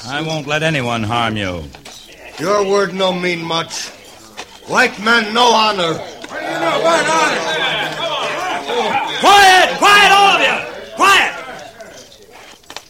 I 0.07 0.21
won't 0.21 0.47
let 0.47 0.63
anyone 0.63 1.03
harm 1.03 1.35
you. 1.35 1.65
Your 2.39 2.63
word 2.65 2.93
no 2.93 3.11
mean 3.11 3.43
much. 3.43 3.89
White 4.67 4.97
man, 5.03 5.33
no 5.33 5.51
honor. 5.51 5.99
Bring 6.29 6.45
it 6.45 6.61
up, 6.61 6.81
honor. 6.85 7.80
Quiet! 9.19 9.77
Quiet, 9.77 10.11
all 10.11 10.35
of 10.35 10.41
you! 10.41 10.55
Quiet! 10.95 11.33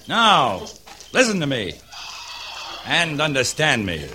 Now, 0.08 0.68
listen 1.14 1.40
to 1.40 1.48
me. 1.48 1.74
And 2.86 3.22
understand 3.22 3.86
me. 3.86 4.08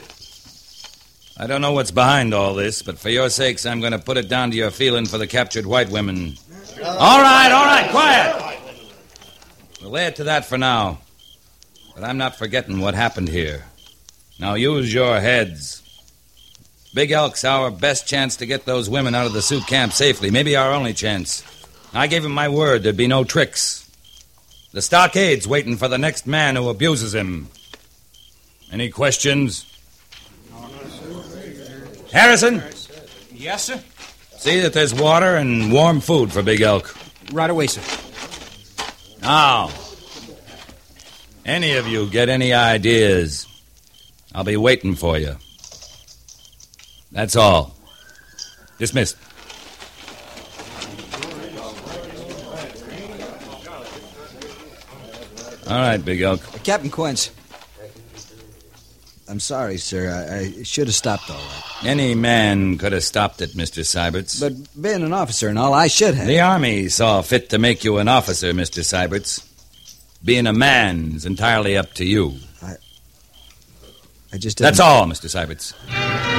I 1.39 1.47
don't 1.47 1.61
know 1.61 1.73
what's 1.73 1.91
behind 1.91 2.35
all 2.35 2.55
this, 2.55 2.83
but 2.83 2.99
for 2.99 3.11
your 3.11 3.29
sakes, 3.29 3.67
I'm 3.67 3.81
going 3.81 3.93
to 3.93 3.99
put 3.99 4.17
it 4.17 4.29
down 4.29 4.51
to 4.51 4.57
your 4.57 4.71
feeling 4.71 5.07
for 5.07 5.19
the 5.19 5.27
captured 5.27 5.67
white 5.67 5.91
women. 5.91 6.35
All 6.83 7.21
right, 7.21 7.53
all 7.53 7.65
right, 7.65 7.91
quiet! 7.91 8.59
We'll 9.81 9.91
lay 9.91 10.07
it 10.07 10.17
to 10.17 10.25
that 10.25 10.47
for 10.47 10.59
now. 10.59 10.99
But 11.95 12.05
I'm 12.05 12.19
not 12.19 12.37
forgetting 12.37 12.81
what 12.81 12.95
happened 12.95 13.29
here. 13.29 13.65
Now 14.39 14.55
use 14.55 14.93
your 14.93 15.21
heads. 15.21 15.83
Big 16.97 17.11
Elk's 17.11 17.45
our 17.45 17.71
best 17.71 18.09
chance 18.09 18.37
to 18.37 18.47
get 18.47 18.65
those 18.65 18.89
women 18.89 19.15
out 19.15 19.27
of 19.27 19.35
the 19.35 19.43
Sioux 19.43 19.61
camp 19.61 19.93
safely. 19.93 20.31
Maybe 20.31 20.57
our 20.57 20.73
only 20.73 20.95
chance. 20.95 21.45
I 21.93 22.07
gave 22.07 22.25
him 22.25 22.33
my 22.33 22.49
word 22.49 22.83
there'd 22.83 22.97
be 22.97 23.07
no 23.07 23.23
tricks. 23.23 23.87
The 24.73 24.81
stockade's 24.81 25.47
waiting 25.47 25.77
for 25.77 25.89
the 25.89 25.99
next 25.99 26.27
man 26.27 26.57
who 26.57 26.71
abuses 26.71 27.15
him. 27.15 27.49
Any 28.73 28.89
questions? 28.89 29.67
Harrison, 32.15 32.63
Yes, 33.31 33.65
sir. 33.65 33.79
see 34.39 34.61
that 34.61 34.73
there's 34.73 34.95
water 34.95 35.37
and 35.37 35.71
warm 35.71 36.01
food 36.01 36.33
for 36.33 36.43
Big 36.43 36.63
Elk. 36.63 36.97
Right 37.31 37.51
away, 37.51 37.67
sir. 37.67 37.83
Now, 39.21 39.69
any 41.45 41.75
of 41.75 41.87
you 41.87 42.09
get 42.09 42.31
any 42.31 42.55
ideas, 42.55 43.47
I'll 44.35 44.45
be 44.45 44.57
waiting 44.57 44.95
for 44.95 45.19
you. 45.19 45.37
That's 47.17 47.35
all. 47.35 47.75
Dismissed. 48.77 49.17
All 55.67 55.79
right, 55.79 55.97
Big 55.97 56.21
Elk. 56.21 56.47
Uh, 56.47 56.59
Captain 56.63 56.91
Quince. 56.91 57.31
I'm 59.29 59.41
sorry, 59.41 59.79
sir. 59.79 60.11
I, 60.11 60.61
I 60.61 60.63
should 60.63 60.89
have 60.89 60.95
stopped 60.95 61.31
all 61.31 61.39
that. 61.39 61.87
Any 61.87 62.15
man 62.15 62.77
could 62.77 62.93
have 62.93 63.03
stopped 63.03 63.41
it, 63.41 63.53
Mr. 63.53 63.81
Syberts. 63.81 64.39
But 64.39 64.53
being 64.81 65.03
an 65.03 65.15
officer 65.15 65.49
and 65.49 65.59
all, 65.59 65.73
I 65.73 65.87
should 65.87 66.15
have. 66.15 66.27
The 66.27 66.41
Army 66.41 66.91
saw 66.91 67.23
fit 67.23 67.49
to 67.51 67.59
make 67.59 67.83
you 67.83 67.97
an 67.97 68.09
officer, 68.09 68.53
Mr. 68.53 68.85
Syberts. 68.85 69.43
Being 70.23 70.47
a 70.47 70.53
man's 70.53 71.25
entirely 71.25 71.79
up 71.79 71.95
to 71.95 72.05
you. 72.05 72.35
I 72.63 72.75
I 74.35 74.37
just 74.37 74.59
didn't... 74.59 74.67
That's 74.67 74.81
all, 74.81 75.07
Mr. 75.07 75.29
Syberts. 75.29 76.36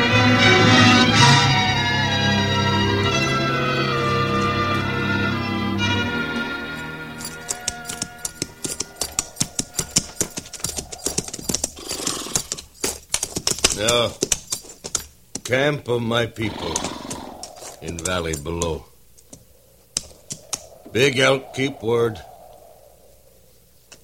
Camp 15.48 15.88
of 15.88 16.02
my 16.02 16.26
people 16.26 16.74
in 17.82 17.98
valley 17.98 18.36
below. 18.44 18.84
Big 20.92 21.18
Elk, 21.20 21.54
keep 21.54 21.82
word. 21.82 22.20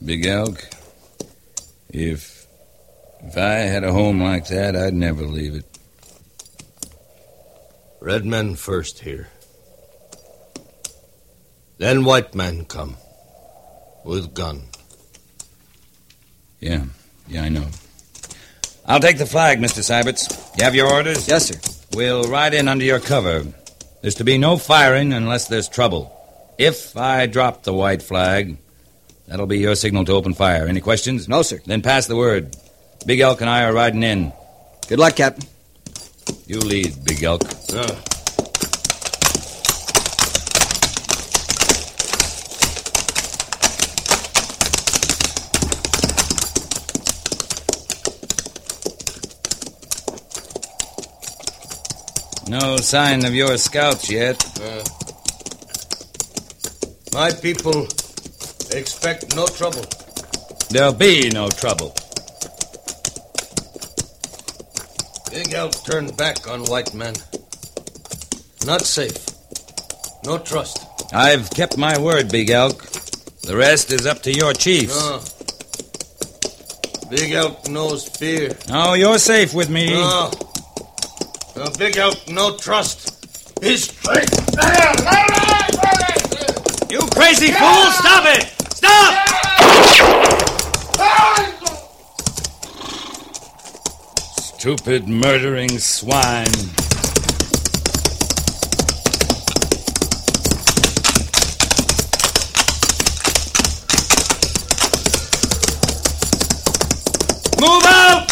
Big 0.03 0.25
Elk, 0.25 0.63
if 1.89 2.47
if 3.25 3.37
I 3.37 3.67
had 3.73 3.83
a 3.83 3.91
home 3.91 4.21
like 4.21 4.47
that, 4.47 4.75
I'd 4.75 4.93
never 4.93 5.23
leave 5.23 5.55
it. 5.55 5.65
Red 7.99 8.25
men 8.25 8.55
first 8.55 8.99
here. 8.99 9.27
Then 11.77 12.05
white 12.05 12.33
men 12.33 12.63
come. 12.65 12.95
With 14.05 14.33
gun. 14.33 14.63
Yeah, 16.61 16.85
yeah, 17.27 17.43
I 17.43 17.49
know. 17.49 17.67
I'll 18.85 18.99
take 18.99 19.17
the 19.17 19.25
flag, 19.25 19.59
Mr. 19.59 19.79
Syberts. 19.79 20.57
You 20.57 20.65
have 20.65 20.75
your 20.75 20.91
orders? 20.91 21.27
Yes, 21.27 21.47
sir. 21.47 21.59
We'll 21.95 22.23
ride 22.23 22.53
in 22.53 22.67
under 22.67 22.83
your 22.83 22.99
cover. 22.99 23.45
There's 24.01 24.15
to 24.15 24.23
be 24.23 24.37
no 24.37 24.57
firing 24.57 25.13
unless 25.13 25.47
there's 25.47 25.69
trouble. 25.69 26.11
If 26.57 26.97
I 26.97 27.25
drop 27.25 27.63
the 27.63 27.73
white 27.73 28.01
flag, 28.01 28.57
that'll 29.27 29.47
be 29.47 29.59
your 29.59 29.75
signal 29.75 30.05
to 30.05 30.13
open 30.13 30.33
fire. 30.33 30.67
Any 30.67 30.81
questions? 30.81 31.29
No, 31.29 31.41
sir. 31.41 31.59
Then 31.65 31.81
pass 31.81 32.07
the 32.07 32.15
word. 32.17 32.57
Big 33.05 33.21
Elk 33.21 33.41
and 33.41 33.49
I 33.49 33.63
are 33.63 33.73
riding 33.73 34.03
in. 34.03 34.33
Good 34.89 34.99
luck, 34.99 35.15
Captain. 35.15 35.47
You 36.45 36.59
lead, 36.59 37.03
Big 37.05 37.23
Elk. 37.23 37.43
Uh, 37.73 37.95
No 52.53 52.77
sign 52.77 53.25
of 53.25 53.33
your 53.33 53.57
scouts 53.57 54.11
yet. 54.11 54.37
uh, 54.61 54.83
my 57.11 57.31
people 57.31 57.85
expect 58.69 59.35
no 59.35 59.47
trouble. 59.47 59.83
There'll 60.69 60.93
be 60.93 61.31
no 61.31 61.49
trouble. 61.49 61.95
Big 65.31 65.51
Elk 65.55 65.73
turned 65.83 66.15
back 66.15 66.47
on 66.47 66.63
white 66.65 66.93
men. 66.93 67.15
Not 68.67 68.81
safe. 68.83 69.25
No 70.23 70.37
trust. 70.37 70.77
I've 71.11 71.49
kept 71.49 71.75
my 71.75 71.97
word, 71.97 72.29
Big 72.31 72.51
Elk. 72.51 72.83
The 73.41 73.57
rest 73.57 73.91
is 73.91 74.05
up 74.05 74.21
to 74.23 74.31
your 74.31 74.53
chiefs. 74.53 74.95
No. 74.95 75.21
Big 77.09 77.31
Elk 77.31 77.67
knows 77.67 78.07
fear. 78.07 78.55
Oh, 78.69 78.93
you're 78.93 79.17
safe 79.17 79.55
with 79.55 79.71
me. 79.71 79.89
No 79.95 80.29
big 81.77 81.97
elk 81.97 82.17
no 82.29 82.57
trust. 82.57 83.09
His 83.61 83.85
straight. 83.85 84.29
You 86.91 86.99
crazy 87.15 87.47
yeah. 87.47 87.59
fool! 87.59 87.91
Stop 87.91 88.25
it! 88.27 88.43
Stop! 88.73 89.29
Stupid 94.59 95.07
murdering 95.07 95.79
swine. 95.79 96.45
Move 107.59 107.83
out! 107.85 108.27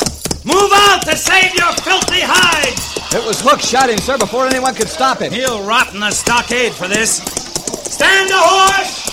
Move 0.45 0.71
out 0.73 1.05
to 1.05 1.15
save 1.15 1.55
your 1.55 1.71
filthy 1.73 2.21
hides! 2.21 2.90
It 3.13 3.25
was 3.25 3.41
Hook 3.41 3.59
shot 3.59 3.89
him, 3.89 3.97
sir, 3.97 4.17
before 4.17 4.47
anyone 4.47 4.73
could 4.73 4.87
stop 4.87 5.19
him. 5.19 5.33
He'll 5.33 5.65
rot 5.65 5.93
in 5.93 5.99
the 5.99 6.11
stockade 6.11 6.71
for 6.71 6.87
this. 6.87 7.17
Stand 7.17 8.31
a 8.31 8.37
horse! 8.37 9.03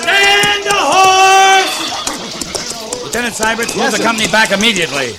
Stand 0.00 0.64
to 0.64 0.72
horse! 0.72 1.98
Lieutenant 3.04 3.38
move 3.58 3.76
Yes, 3.76 3.98
the 3.98 4.02
company 4.02 4.28
back 4.28 4.50
immediately. 4.50 5.12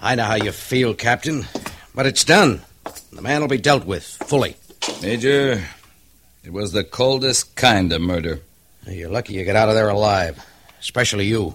I 0.00 0.14
know 0.14 0.24
how 0.24 0.36
you 0.36 0.52
feel, 0.52 0.94
Captain, 0.94 1.44
but 1.94 2.06
it's 2.06 2.24
done. 2.24 2.62
The 3.12 3.22
man 3.22 3.40
will 3.40 3.48
be 3.48 3.58
dealt 3.58 3.84
with 3.84 4.04
fully. 4.04 4.56
Major, 5.00 5.62
it 6.44 6.52
was 6.52 6.72
the 6.72 6.84
coldest 6.84 7.54
kind 7.54 7.92
of 7.92 8.00
murder. 8.00 8.40
You're 8.86 9.10
lucky 9.10 9.34
you 9.34 9.44
got 9.44 9.56
out 9.56 9.68
of 9.68 9.74
there 9.74 9.88
alive, 9.88 10.44
especially 10.80 11.26
you. 11.26 11.54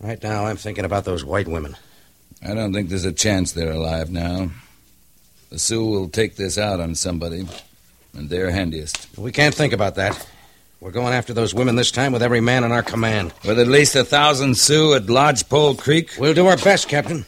Right 0.00 0.22
now, 0.22 0.46
I'm 0.46 0.56
thinking 0.56 0.84
about 0.84 1.04
those 1.04 1.24
white 1.24 1.48
women. 1.48 1.76
I 2.44 2.54
don't 2.54 2.72
think 2.72 2.88
there's 2.88 3.04
a 3.04 3.12
chance 3.12 3.52
they're 3.52 3.72
alive 3.72 4.10
now. 4.10 4.50
The 5.50 5.58
Sioux 5.58 5.84
will 5.84 6.08
take 6.08 6.36
this 6.36 6.58
out 6.58 6.80
on 6.80 6.94
somebody, 6.94 7.46
and 8.14 8.28
they're 8.28 8.50
handiest. 8.50 9.06
We 9.16 9.32
can't 9.32 9.54
think 9.54 9.72
about 9.72 9.94
that. 9.94 10.26
We're 10.80 10.90
going 10.90 11.14
after 11.14 11.32
those 11.32 11.54
women 11.54 11.76
this 11.76 11.92
time 11.92 12.12
with 12.12 12.22
every 12.22 12.40
man 12.40 12.64
in 12.64 12.72
our 12.72 12.82
command. 12.82 13.32
With 13.44 13.60
at 13.60 13.68
least 13.68 13.94
a 13.94 14.02
thousand 14.02 14.56
Sioux 14.56 14.94
at 14.94 15.08
Lodgepole 15.08 15.76
Creek? 15.76 16.16
We'll 16.18 16.34
do 16.34 16.48
our 16.48 16.56
best, 16.56 16.88
Captain. 16.88 17.24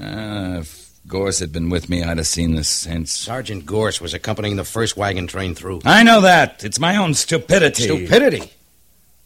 Ah, 0.00 0.62
Gorse 1.06 1.40
had 1.40 1.52
been 1.52 1.68
with 1.68 1.88
me, 1.88 2.02
I'd 2.02 2.18
have 2.18 2.26
seen 2.26 2.54
this 2.54 2.68
sense. 2.68 3.12
Sergeant 3.12 3.66
Gorse 3.66 4.00
was 4.00 4.14
accompanying 4.14 4.56
the 4.56 4.64
first 4.64 4.96
wagon 4.96 5.26
train 5.26 5.54
through. 5.54 5.80
I 5.84 6.02
know 6.02 6.20
that. 6.20 6.64
It's 6.64 6.78
my 6.78 6.96
own 6.96 7.14
stupidity. 7.14 7.82
Stupidity? 7.82 8.52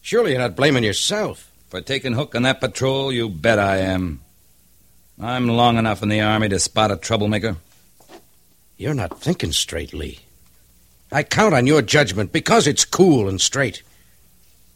Surely 0.01 0.31
you're 0.31 0.41
not 0.41 0.55
blaming 0.55 0.83
yourself. 0.83 1.51
For 1.69 1.81
taking 1.81 2.13
Hook 2.13 2.33
on 2.33 2.43
that 2.43 2.61
patrol, 2.61 3.11
you 3.11 3.29
bet 3.29 3.59
I 3.59 3.77
am. 3.77 4.21
I'm 5.21 5.47
long 5.47 5.77
enough 5.77 6.01
in 6.01 6.09
the 6.09 6.21
Army 6.21 6.49
to 6.49 6.59
spot 6.59 6.91
a 6.91 6.97
troublemaker. 6.97 7.57
You're 8.77 8.93
not 8.93 9.19
thinking 9.19 9.51
straight, 9.51 9.93
Lee. 9.93 10.19
I 11.11 11.23
count 11.23 11.53
on 11.53 11.67
your 11.67 11.81
judgment 11.81 12.31
because 12.31 12.67
it's 12.67 12.85
cool 12.85 13.27
and 13.27 13.39
straight. 13.39 13.81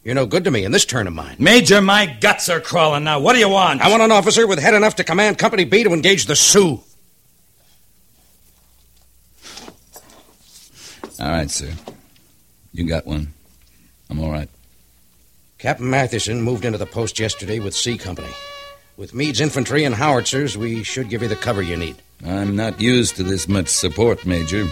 You're 0.04 0.14
no 0.14 0.26
good 0.26 0.44
to 0.44 0.50
me 0.50 0.64
in 0.64 0.72
this 0.72 0.84
turn 0.84 1.06
of 1.06 1.12
mine. 1.12 1.36
Major, 1.38 1.80
my 1.80 2.06
guts 2.06 2.48
are 2.48 2.60
crawling 2.60 3.04
now. 3.04 3.20
What 3.20 3.34
do 3.34 3.38
you 3.38 3.48
want? 3.48 3.80
I 3.80 3.88
want 3.88 4.02
an 4.02 4.10
officer 4.10 4.46
with 4.46 4.58
head 4.58 4.74
enough 4.74 4.96
to 4.96 5.04
command 5.04 5.38
Company 5.38 5.64
B 5.64 5.84
to 5.84 5.92
engage 5.92 6.26
the 6.26 6.34
Sioux. 6.34 6.82
All 11.22 11.30
right, 11.30 11.48
sir. 11.48 11.70
You 12.72 12.84
got 12.84 13.06
one. 13.06 13.32
I'm 14.10 14.18
all 14.18 14.32
right. 14.32 14.48
Captain 15.58 15.88
Matheson 15.88 16.42
moved 16.42 16.64
into 16.64 16.78
the 16.78 16.86
post 16.86 17.20
yesterday 17.20 17.60
with 17.60 17.76
C 17.76 17.96
Company. 17.96 18.32
With 18.96 19.14
Meade's 19.14 19.40
infantry 19.40 19.84
and 19.84 19.94
howitzers, 19.94 20.58
we 20.58 20.82
should 20.82 21.08
give 21.08 21.22
you 21.22 21.28
the 21.28 21.36
cover 21.36 21.62
you 21.62 21.76
need. 21.76 21.94
I'm 22.26 22.56
not 22.56 22.80
used 22.80 23.14
to 23.16 23.22
this 23.22 23.46
much 23.46 23.68
support, 23.68 24.26
Major. 24.26 24.66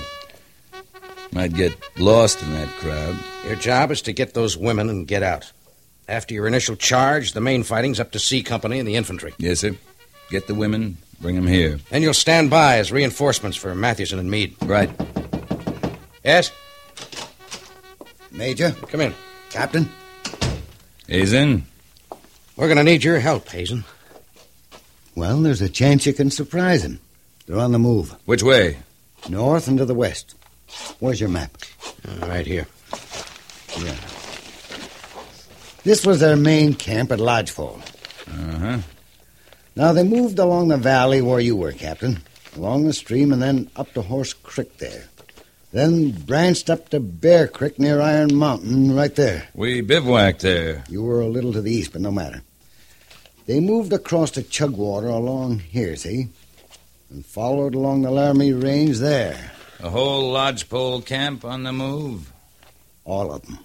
Might 1.33 1.55
get 1.55 1.73
lost 1.97 2.43
in 2.43 2.51
that 2.51 2.69
crowd. 2.79 3.17
Your 3.47 3.55
job 3.55 3.93
is 3.93 4.03
to 4.03 4.13
get 4.13 4.35
those 4.35 4.57
women 4.57 4.89
and 4.91 5.07
get 5.07 5.23
out. 5.23 5.53
After 6.09 6.35
your 6.35 6.49
initial 6.49 6.75
charge, 6.75 7.33
the 7.33 7.41
main 7.41 7.63
fighting's 7.63 8.01
up 8.01 8.11
to 8.11 8.19
C 8.19 8.43
Company 8.43 8.81
and 8.81 8.89
the 8.89 8.97
infantry. 8.97 9.35
Yes, 9.39 9.61
sir. 9.61 9.77
Get 10.31 10.49
the 10.49 10.57
women, 10.57 10.97
bring 11.21 11.37
them 11.37 11.47
here. 11.47 11.79
Then 11.91 12.03
you'll 12.03 12.13
stand 12.13 12.51
by 12.51 12.79
as 12.79 12.91
reinforcements 12.91 13.57
for 13.57 13.73
Matheson 13.77 14.19
and 14.19 14.29
Meade. 14.29 14.57
Right. 14.63 14.91
Yes? 16.24 16.50
Major, 18.30 18.70
Come 18.88 19.00
in. 19.00 19.14
Captain, 19.50 19.88
Hazen? 21.09 21.66
We're 22.56 22.66
going 22.68 22.76
to 22.76 22.85
need 22.85 23.02
your 23.02 23.18
help, 23.18 23.48
Hazen. 23.48 23.85
well, 25.16 25.40
there's 25.40 25.61
a 25.62 25.68
chance 25.68 26.06
you 26.06 26.12
can 26.12 26.30
surprise 26.30 26.85
him. 26.85 27.00
They're 27.46 27.59
on 27.59 27.72
the 27.72 27.78
move, 27.78 28.14
Which 28.26 28.42
way? 28.42 28.78
north 29.28 29.66
and 29.68 29.78
to 29.78 29.85
the 29.85 29.94
west. 29.94 30.35
Where's 31.00 31.20
your 31.20 31.28
map? 31.30 31.56
Uh, 32.09 32.26
right 32.28 32.46
here. 32.46 32.66
Yeah. 33.78 33.96
This 35.83 36.06
was 36.06 36.20
their 36.20 36.37
main 36.37 36.74
camp 36.74 37.11
at 37.11 37.18
Lodgepole. 37.18 37.80
Uh-huh. 38.28 38.78
Now, 39.74 39.92
they 39.92 40.04
moved 40.04 40.38
along 40.38 40.68
the 40.68 40.76
valley 40.76 41.20
where 41.22 41.40
you 41.40 41.56
were, 41.56 41.72
Captain, 41.72 42.20
along 42.56 42.85
the 42.87 42.92
stream 42.92 43.33
and 43.33 43.42
then 43.42 43.70
up 43.76 43.92
to 43.94 44.02
Horse 44.02 44.33
Creek 44.33 44.78
there. 44.78 45.04
Then 45.72 46.11
branched 46.11 46.68
up 46.68 46.88
to 46.88 46.98
Bear 46.98 47.46
Creek 47.46 47.78
near 47.78 48.00
Iron 48.00 48.35
Mountain 48.35 48.94
right 48.94 49.14
there. 49.14 49.48
We 49.54 49.83
bivouacked 49.83 50.40
there. 50.40 50.85
You 50.88 51.02
were 51.02 51.20
a 51.20 51.28
little 51.28 51.52
to 51.52 51.62
the 51.62 51.72
east, 51.72 51.92
but 51.92 52.00
no 52.00 52.11
matter. 52.11 52.42
They 53.46 53.61
moved 53.61 53.92
across 53.92 54.33
to 54.33 54.42
Chugwater 54.42 55.06
along 55.06 55.61
here, 55.61 55.94
see? 55.94 56.28
And 57.09 57.24
followed 57.24 57.74
along 57.74 58.02
the 58.02 58.11
Laramie 58.11 58.52
Range 58.52 58.98
there. 58.98 59.52
A 59.80 59.90
whole 59.90 60.33
lodgepole 60.33 61.02
camp 61.02 61.44
on 61.44 61.62
the 61.62 61.72
move. 61.72 62.33
All 63.04 63.33
of 63.33 63.42
them. 63.46 63.59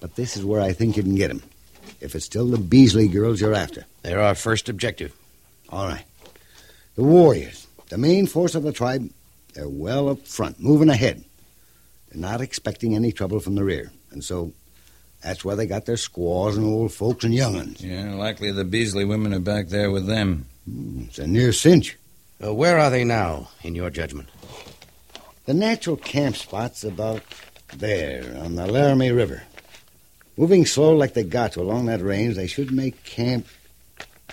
But 0.00 0.16
this 0.16 0.36
is 0.36 0.44
where 0.44 0.60
I 0.60 0.72
think 0.72 0.96
you 0.96 1.02
can 1.02 1.14
get 1.14 1.28
them. 1.28 1.42
If 2.00 2.14
it's 2.14 2.26
still 2.26 2.46
the 2.46 2.58
Beasley 2.58 3.08
girls 3.08 3.40
you're 3.40 3.54
after. 3.54 3.84
They're 4.02 4.20
our 4.20 4.34
first 4.34 4.68
objective. 4.68 5.14
All 5.68 5.86
right. 5.86 6.04
The 6.96 7.02
warriors, 7.02 7.66
the 7.88 7.98
main 7.98 8.26
force 8.26 8.54
of 8.54 8.62
the 8.62 8.72
tribe, 8.72 9.10
they're 9.56 9.68
well 9.68 10.10
up 10.10 10.26
front, 10.26 10.60
moving 10.60 10.90
ahead. 10.90 11.24
They're 12.10 12.20
not 12.20 12.42
expecting 12.42 12.94
any 12.94 13.10
trouble 13.10 13.40
from 13.40 13.54
the 13.54 13.64
rear. 13.64 13.90
And 14.10 14.22
so 14.22 14.52
that's 15.22 15.44
why 15.44 15.54
they 15.54 15.66
got 15.66 15.86
their 15.86 15.96
squaws 15.96 16.58
and 16.58 16.66
old 16.66 16.92
folks 16.92 17.24
and 17.24 17.34
young'uns. 17.34 17.82
Yeah, 17.82 18.14
likely 18.14 18.52
the 18.52 18.64
Beasley 18.64 19.06
women 19.06 19.32
are 19.32 19.40
back 19.40 19.68
there 19.68 19.90
with 19.90 20.06
them. 20.06 20.46
It's 21.06 21.18
a 21.18 21.26
near 21.26 21.52
cinch. 21.52 21.96
Uh, 22.42 22.52
where 22.52 22.78
are 22.78 22.90
they 22.90 23.02
now, 23.02 23.48
in 23.62 23.74
your 23.74 23.88
judgment? 23.88 24.28
The 25.46 25.54
natural 25.54 25.96
camp 25.96 26.36
spot's 26.36 26.84
about 26.84 27.22
there 27.74 28.36
on 28.38 28.56
the 28.56 28.66
Laramie 28.66 29.10
River. 29.10 29.42
Moving 30.36 30.66
slow 30.66 30.94
like 30.94 31.14
they 31.14 31.24
got 31.24 31.52
to 31.52 31.62
along 31.62 31.86
that 31.86 32.02
range, 32.02 32.36
they 32.36 32.46
should 32.46 32.72
make 32.72 33.04
camp 33.04 33.46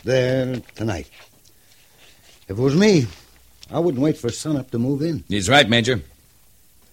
there 0.03 0.57
tonight. 0.75 1.09
If 2.49 2.57
it 2.57 2.61
was 2.61 2.75
me, 2.75 3.07
I 3.73 3.79
wouldn't 3.79 4.03
wait 4.03 4.17
for 4.17 4.29
sunup 4.29 4.69
to 4.71 4.79
move 4.79 5.01
in. 5.01 5.23
He's 5.27 5.49
right, 5.49 5.67
Major. 5.67 6.01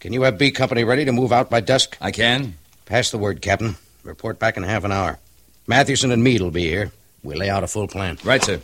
Can 0.01 0.15
you 0.15 0.23
have 0.23 0.39
B 0.39 0.51
Company 0.51 0.83
ready 0.83 1.05
to 1.05 1.13
move 1.13 1.31
out 1.31 1.51
by 1.51 1.61
dusk? 1.61 1.99
I 2.01 2.11
can. 2.11 2.55
Pass 2.87 3.11
the 3.11 3.19
word, 3.19 3.43
Captain. 3.43 3.77
Report 4.03 4.39
back 4.39 4.57
in 4.57 4.63
half 4.63 4.85
an 4.85 4.93
hour. 4.93 5.19
Mathewson 5.67 6.11
and 6.11 6.25
Meade 6.25 6.41
will 6.41 6.51
be 6.51 6.67
here. 6.67 6.91
We'll 7.23 7.37
lay 7.37 7.51
out 7.51 7.63
a 7.63 7.67
full 7.67 7.87
plan. 7.87 8.17
Right, 8.25 8.43
sir. 8.43 8.61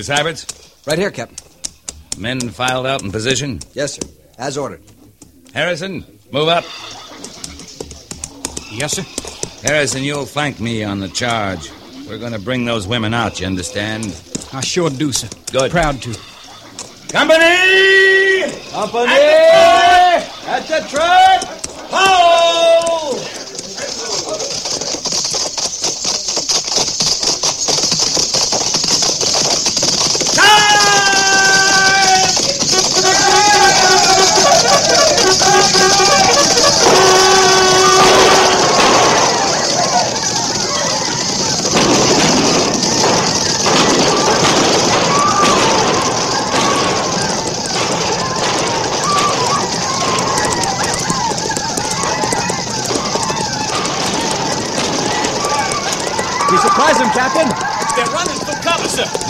Mr. 0.00 0.16
Syberts, 0.16 0.86
Right 0.86 0.98
here, 0.98 1.10
Captain. 1.10 1.36
men 2.18 2.40
filed 2.48 2.86
out 2.86 3.02
in 3.02 3.12
position. 3.12 3.60
Yes, 3.74 3.94
sir. 3.94 4.02
As 4.38 4.56
ordered. 4.56 4.80
Harrison, 5.52 6.04
move 6.32 6.48
up. 6.48 6.64
Yes, 8.72 8.92
sir. 8.96 9.04
Harrison, 9.66 10.02
you'll 10.02 10.24
flank 10.26 10.58
me 10.58 10.82
on 10.84 11.00
the 11.00 11.08
charge. 11.08 11.70
We're 12.08 12.18
going 12.18 12.32
to 12.32 12.38
bring 12.38 12.64
those 12.64 12.86
women 12.86 13.12
out, 13.12 13.40
you 13.40 13.46
understand? 13.46 14.06
I 14.52 14.60
sure 14.62 14.88
do, 14.90 15.12
sir. 15.12 15.28
Good. 15.52 15.70
Proud 15.70 16.00
to. 16.02 16.14
Company! 17.12 18.50
Company! 18.70 19.12
At 19.12 20.64
the 20.66 20.86
track! 20.88 20.98
Ho! 20.98 21.09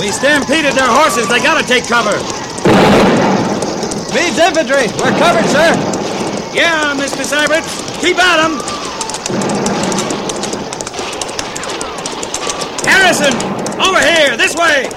We 0.01 0.11
stampeded 0.11 0.73
their 0.73 0.89
horses. 0.89 1.29
They 1.29 1.41
gotta 1.41 1.63
take 1.63 1.85
cover. 1.85 2.17
Meade's 4.17 4.39
infantry. 4.41 4.89
We're 4.97 5.13
covered, 5.21 5.45
sir. 5.53 5.77
Yeah, 6.57 6.97
Mr. 6.97 7.23
Sybert. 7.23 7.63
Keep 8.01 8.17
at 8.17 8.41
them. 8.41 8.57
Harrison, 12.89 13.35
over 13.79 14.01
here, 14.01 14.39
this 14.39 14.57
way. 14.57 14.89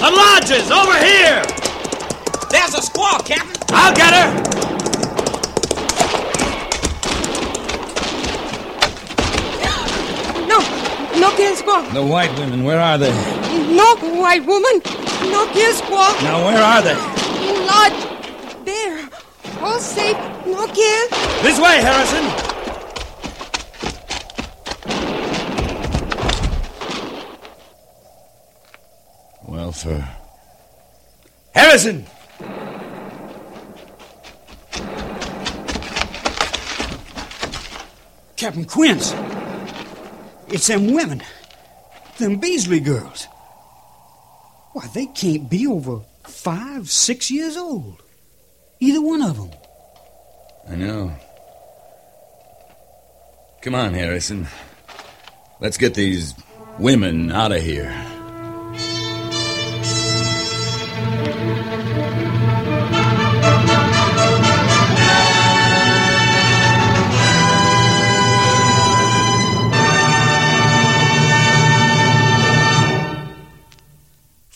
The 0.00 0.10
lodges, 0.10 0.70
over 0.70 0.96
here. 1.04 1.42
There's 2.48 2.72
a 2.72 2.80
squaw, 2.80 3.22
Captain. 3.26 3.62
I'll 3.74 3.94
get 3.94 4.14
her. 4.14 4.58
No, 11.18 11.27
no 11.38 11.44
kill 11.44 11.56
squaw. 11.56 11.92
The 11.94 12.02
white 12.02 12.38
women, 12.38 12.64
where 12.64 12.80
are 12.80 12.98
they? 12.98 13.10
No 13.74 13.96
white 14.20 14.44
woman. 14.44 14.80
No 15.30 15.46
kill 15.52 15.72
squaw. 15.74 16.22
Now, 16.22 16.44
where 16.44 16.62
are 16.62 16.82
they? 16.82 16.96
In 17.48 17.66
lodge. 17.66 18.64
There. 18.64 19.08
All 19.60 19.78
safe. 19.78 20.16
No 20.46 20.66
kill. 20.66 21.08
This 21.42 21.60
way, 21.60 21.80
Harrison. 21.80 22.24
Well, 29.46 29.72
sir. 29.72 30.08
Harrison! 31.54 32.06
Captain 38.36 38.64
Quince. 38.64 39.14
It's 40.50 40.66
them 40.66 40.92
women. 40.92 41.22
Them 42.18 42.36
Beasley 42.36 42.80
girls. 42.80 43.26
Why, 44.72 44.86
they 44.88 45.06
can't 45.06 45.48
be 45.48 45.66
over 45.66 46.00
five, 46.24 46.90
six 46.90 47.30
years 47.30 47.56
old. 47.56 48.02
Either 48.80 49.02
one 49.02 49.22
of 49.22 49.36
them. 49.36 49.50
I 50.70 50.76
know. 50.76 51.12
Come 53.62 53.74
on, 53.74 53.92
Harrison. 53.92 54.46
Let's 55.60 55.76
get 55.76 55.94
these 55.94 56.34
women 56.78 57.32
out 57.32 57.52
of 57.52 57.62
here. 57.62 57.92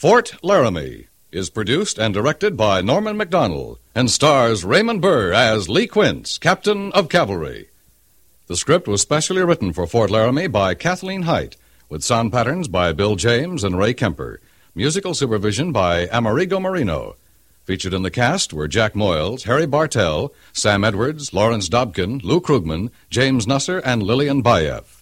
Fort 0.02 0.34
Laramie 0.42 1.06
is 1.30 1.48
produced 1.48 1.96
and 1.96 2.12
directed 2.12 2.56
by 2.56 2.80
Norman 2.80 3.16
Macdonnell 3.16 3.78
and 3.94 4.10
stars 4.10 4.64
Raymond 4.64 5.00
Burr 5.00 5.32
as 5.32 5.68
Lee 5.68 5.86
Quince, 5.86 6.38
Captain 6.38 6.90
of 6.90 7.08
Cavalry. 7.08 7.68
The 8.48 8.56
script 8.56 8.88
was 8.88 9.00
specially 9.00 9.44
written 9.44 9.72
for 9.72 9.86
Fort 9.86 10.10
Laramie 10.10 10.48
by 10.48 10.74
Kathleen 10.74 11.22
Hite, 11.22 11.56
with 11.88 12.02
sound 12.02 12.32
patterns 12.32 12.66
by 12.66 12.92
Bill 12.92 13.14
James 13.14 13.62
and 13.62 13.78
Ray 13.78 13.94
Kemper, 13.94 14.40
musical 14.74 15.14
supervision 15.14 15.70
by 15.70 16.08
Amerigo 16.10 16.58
Marino. 16.58 17.14
Featured 17.62 17.94
in 17.94 18.02
the 18.02 18.10
cast 18.10 18.52
were 18.52 18.66
Jack 18.66 18.94
Moyles, 18.94 19.44
Harry 19.44 19.66
Bartell, 19.66 20.34
Sam 20.52 20.82
Edwards, 20.82 21.32
Lawrence 21.32 21.68
Dobkin, 21.68 22.24
Lou 22.24 22.40
Krugman, 22.40 22.90
James 23.08 23.46
Nusser, 23.46 23.80
and 23.84 24.02
Lillian 24.02 24.42
Buyeff. 24.42 25.01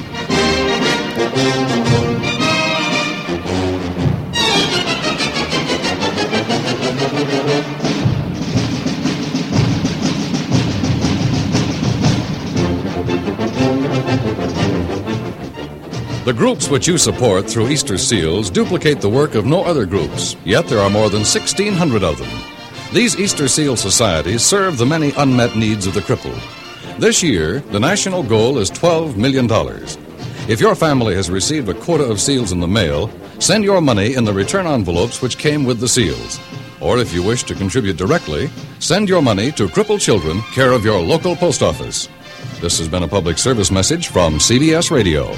The 16.23 16.33
groups 16.33 16.69
which 16.69 16.87
you 16.87 16.99
support 16.99 17.49
through 17.49 17.69
Easter 17.69 17.97
Seals 17.97 18.51
duplicate 18.51 19.01
the 19.01 19.09
work 19.09 19.33
of 19.33 19.47
no 19.47 19.63
other 19.63 19.87
groups, 19.87 20.35
yet 20.45 20.67
there 20.67 20.77
are 20.77 20.89
more 20.89 21.09
than 21.09 21.21
1,600 21.21 22.03
of 22.03 22.19
them. 22.19 22.29
These 22.93 23.19
Easter 23.19 23.47
Seal 23.47 23.75
societies 23.75 24.43
serve 24.43 24.77
the 24.77 24.85
many 24.85 25.13
unmet 25.17 25.55
needs 25.55 25.87
of 25.87 25.95
the 25.95 26.01
crippled. 26.01 26.39
This 26.99 27.23
year, 27.23 27.61
the 27.71 27.79
national 27.79 28.21
goal 28.21 28.59
is 28.59 28.69
$12 28.69 29.17
million. 29.17 29.47
If 30.47 30.59
your 30.61 30.75
family 30.75 31.15
has 31.15 31.31
received 31.31 31.69
a 31.69 31.73
quota 31.73 32.03
of 32.03 32.21
seals 32.21 32.51
in 32.51 32.59
the 32.59 32.67
mail, 32.67 33.09
send 33.39 33.63
your 33.63 33.81
money 33.81 34.13
in 34.13 34.23
the 34.23 34.33
return 34.33 34.67
envelopes 34.67 35.23
which 35.23 35.39
came 35.39 35.63
with 35.63 35.79
the 35.79 35.87
seals. 35.87 36.39
Or 36.81 36.99
if 36.99 37.15
you 37.15 37.23
wish 37.23 37.41
to 37.45 37.55
contribute 37.55 37.97
directly, 37.97 38.51
send 38.77 39.09
your 39.09 39.23
money 39.23 39.51
to 39.53 39.67
Crippled 39.67 40.01
Children, 40.01 40.41
care 40.53 40.71
of 40.71 40.85
your 40.85 41.01
local 41.01 41.35
post 41.35 41.63
office. 41.63 42.07
This 42.59 42.77
has 42.77 42.87
been 42.87 43.01
a 43.01 43.07
public 43.07 43.39
service 43.39 43.71
message 43.71 44.09
from 44.09 44.35
CBS 44.35 44.91
Radio. 44.91 45.35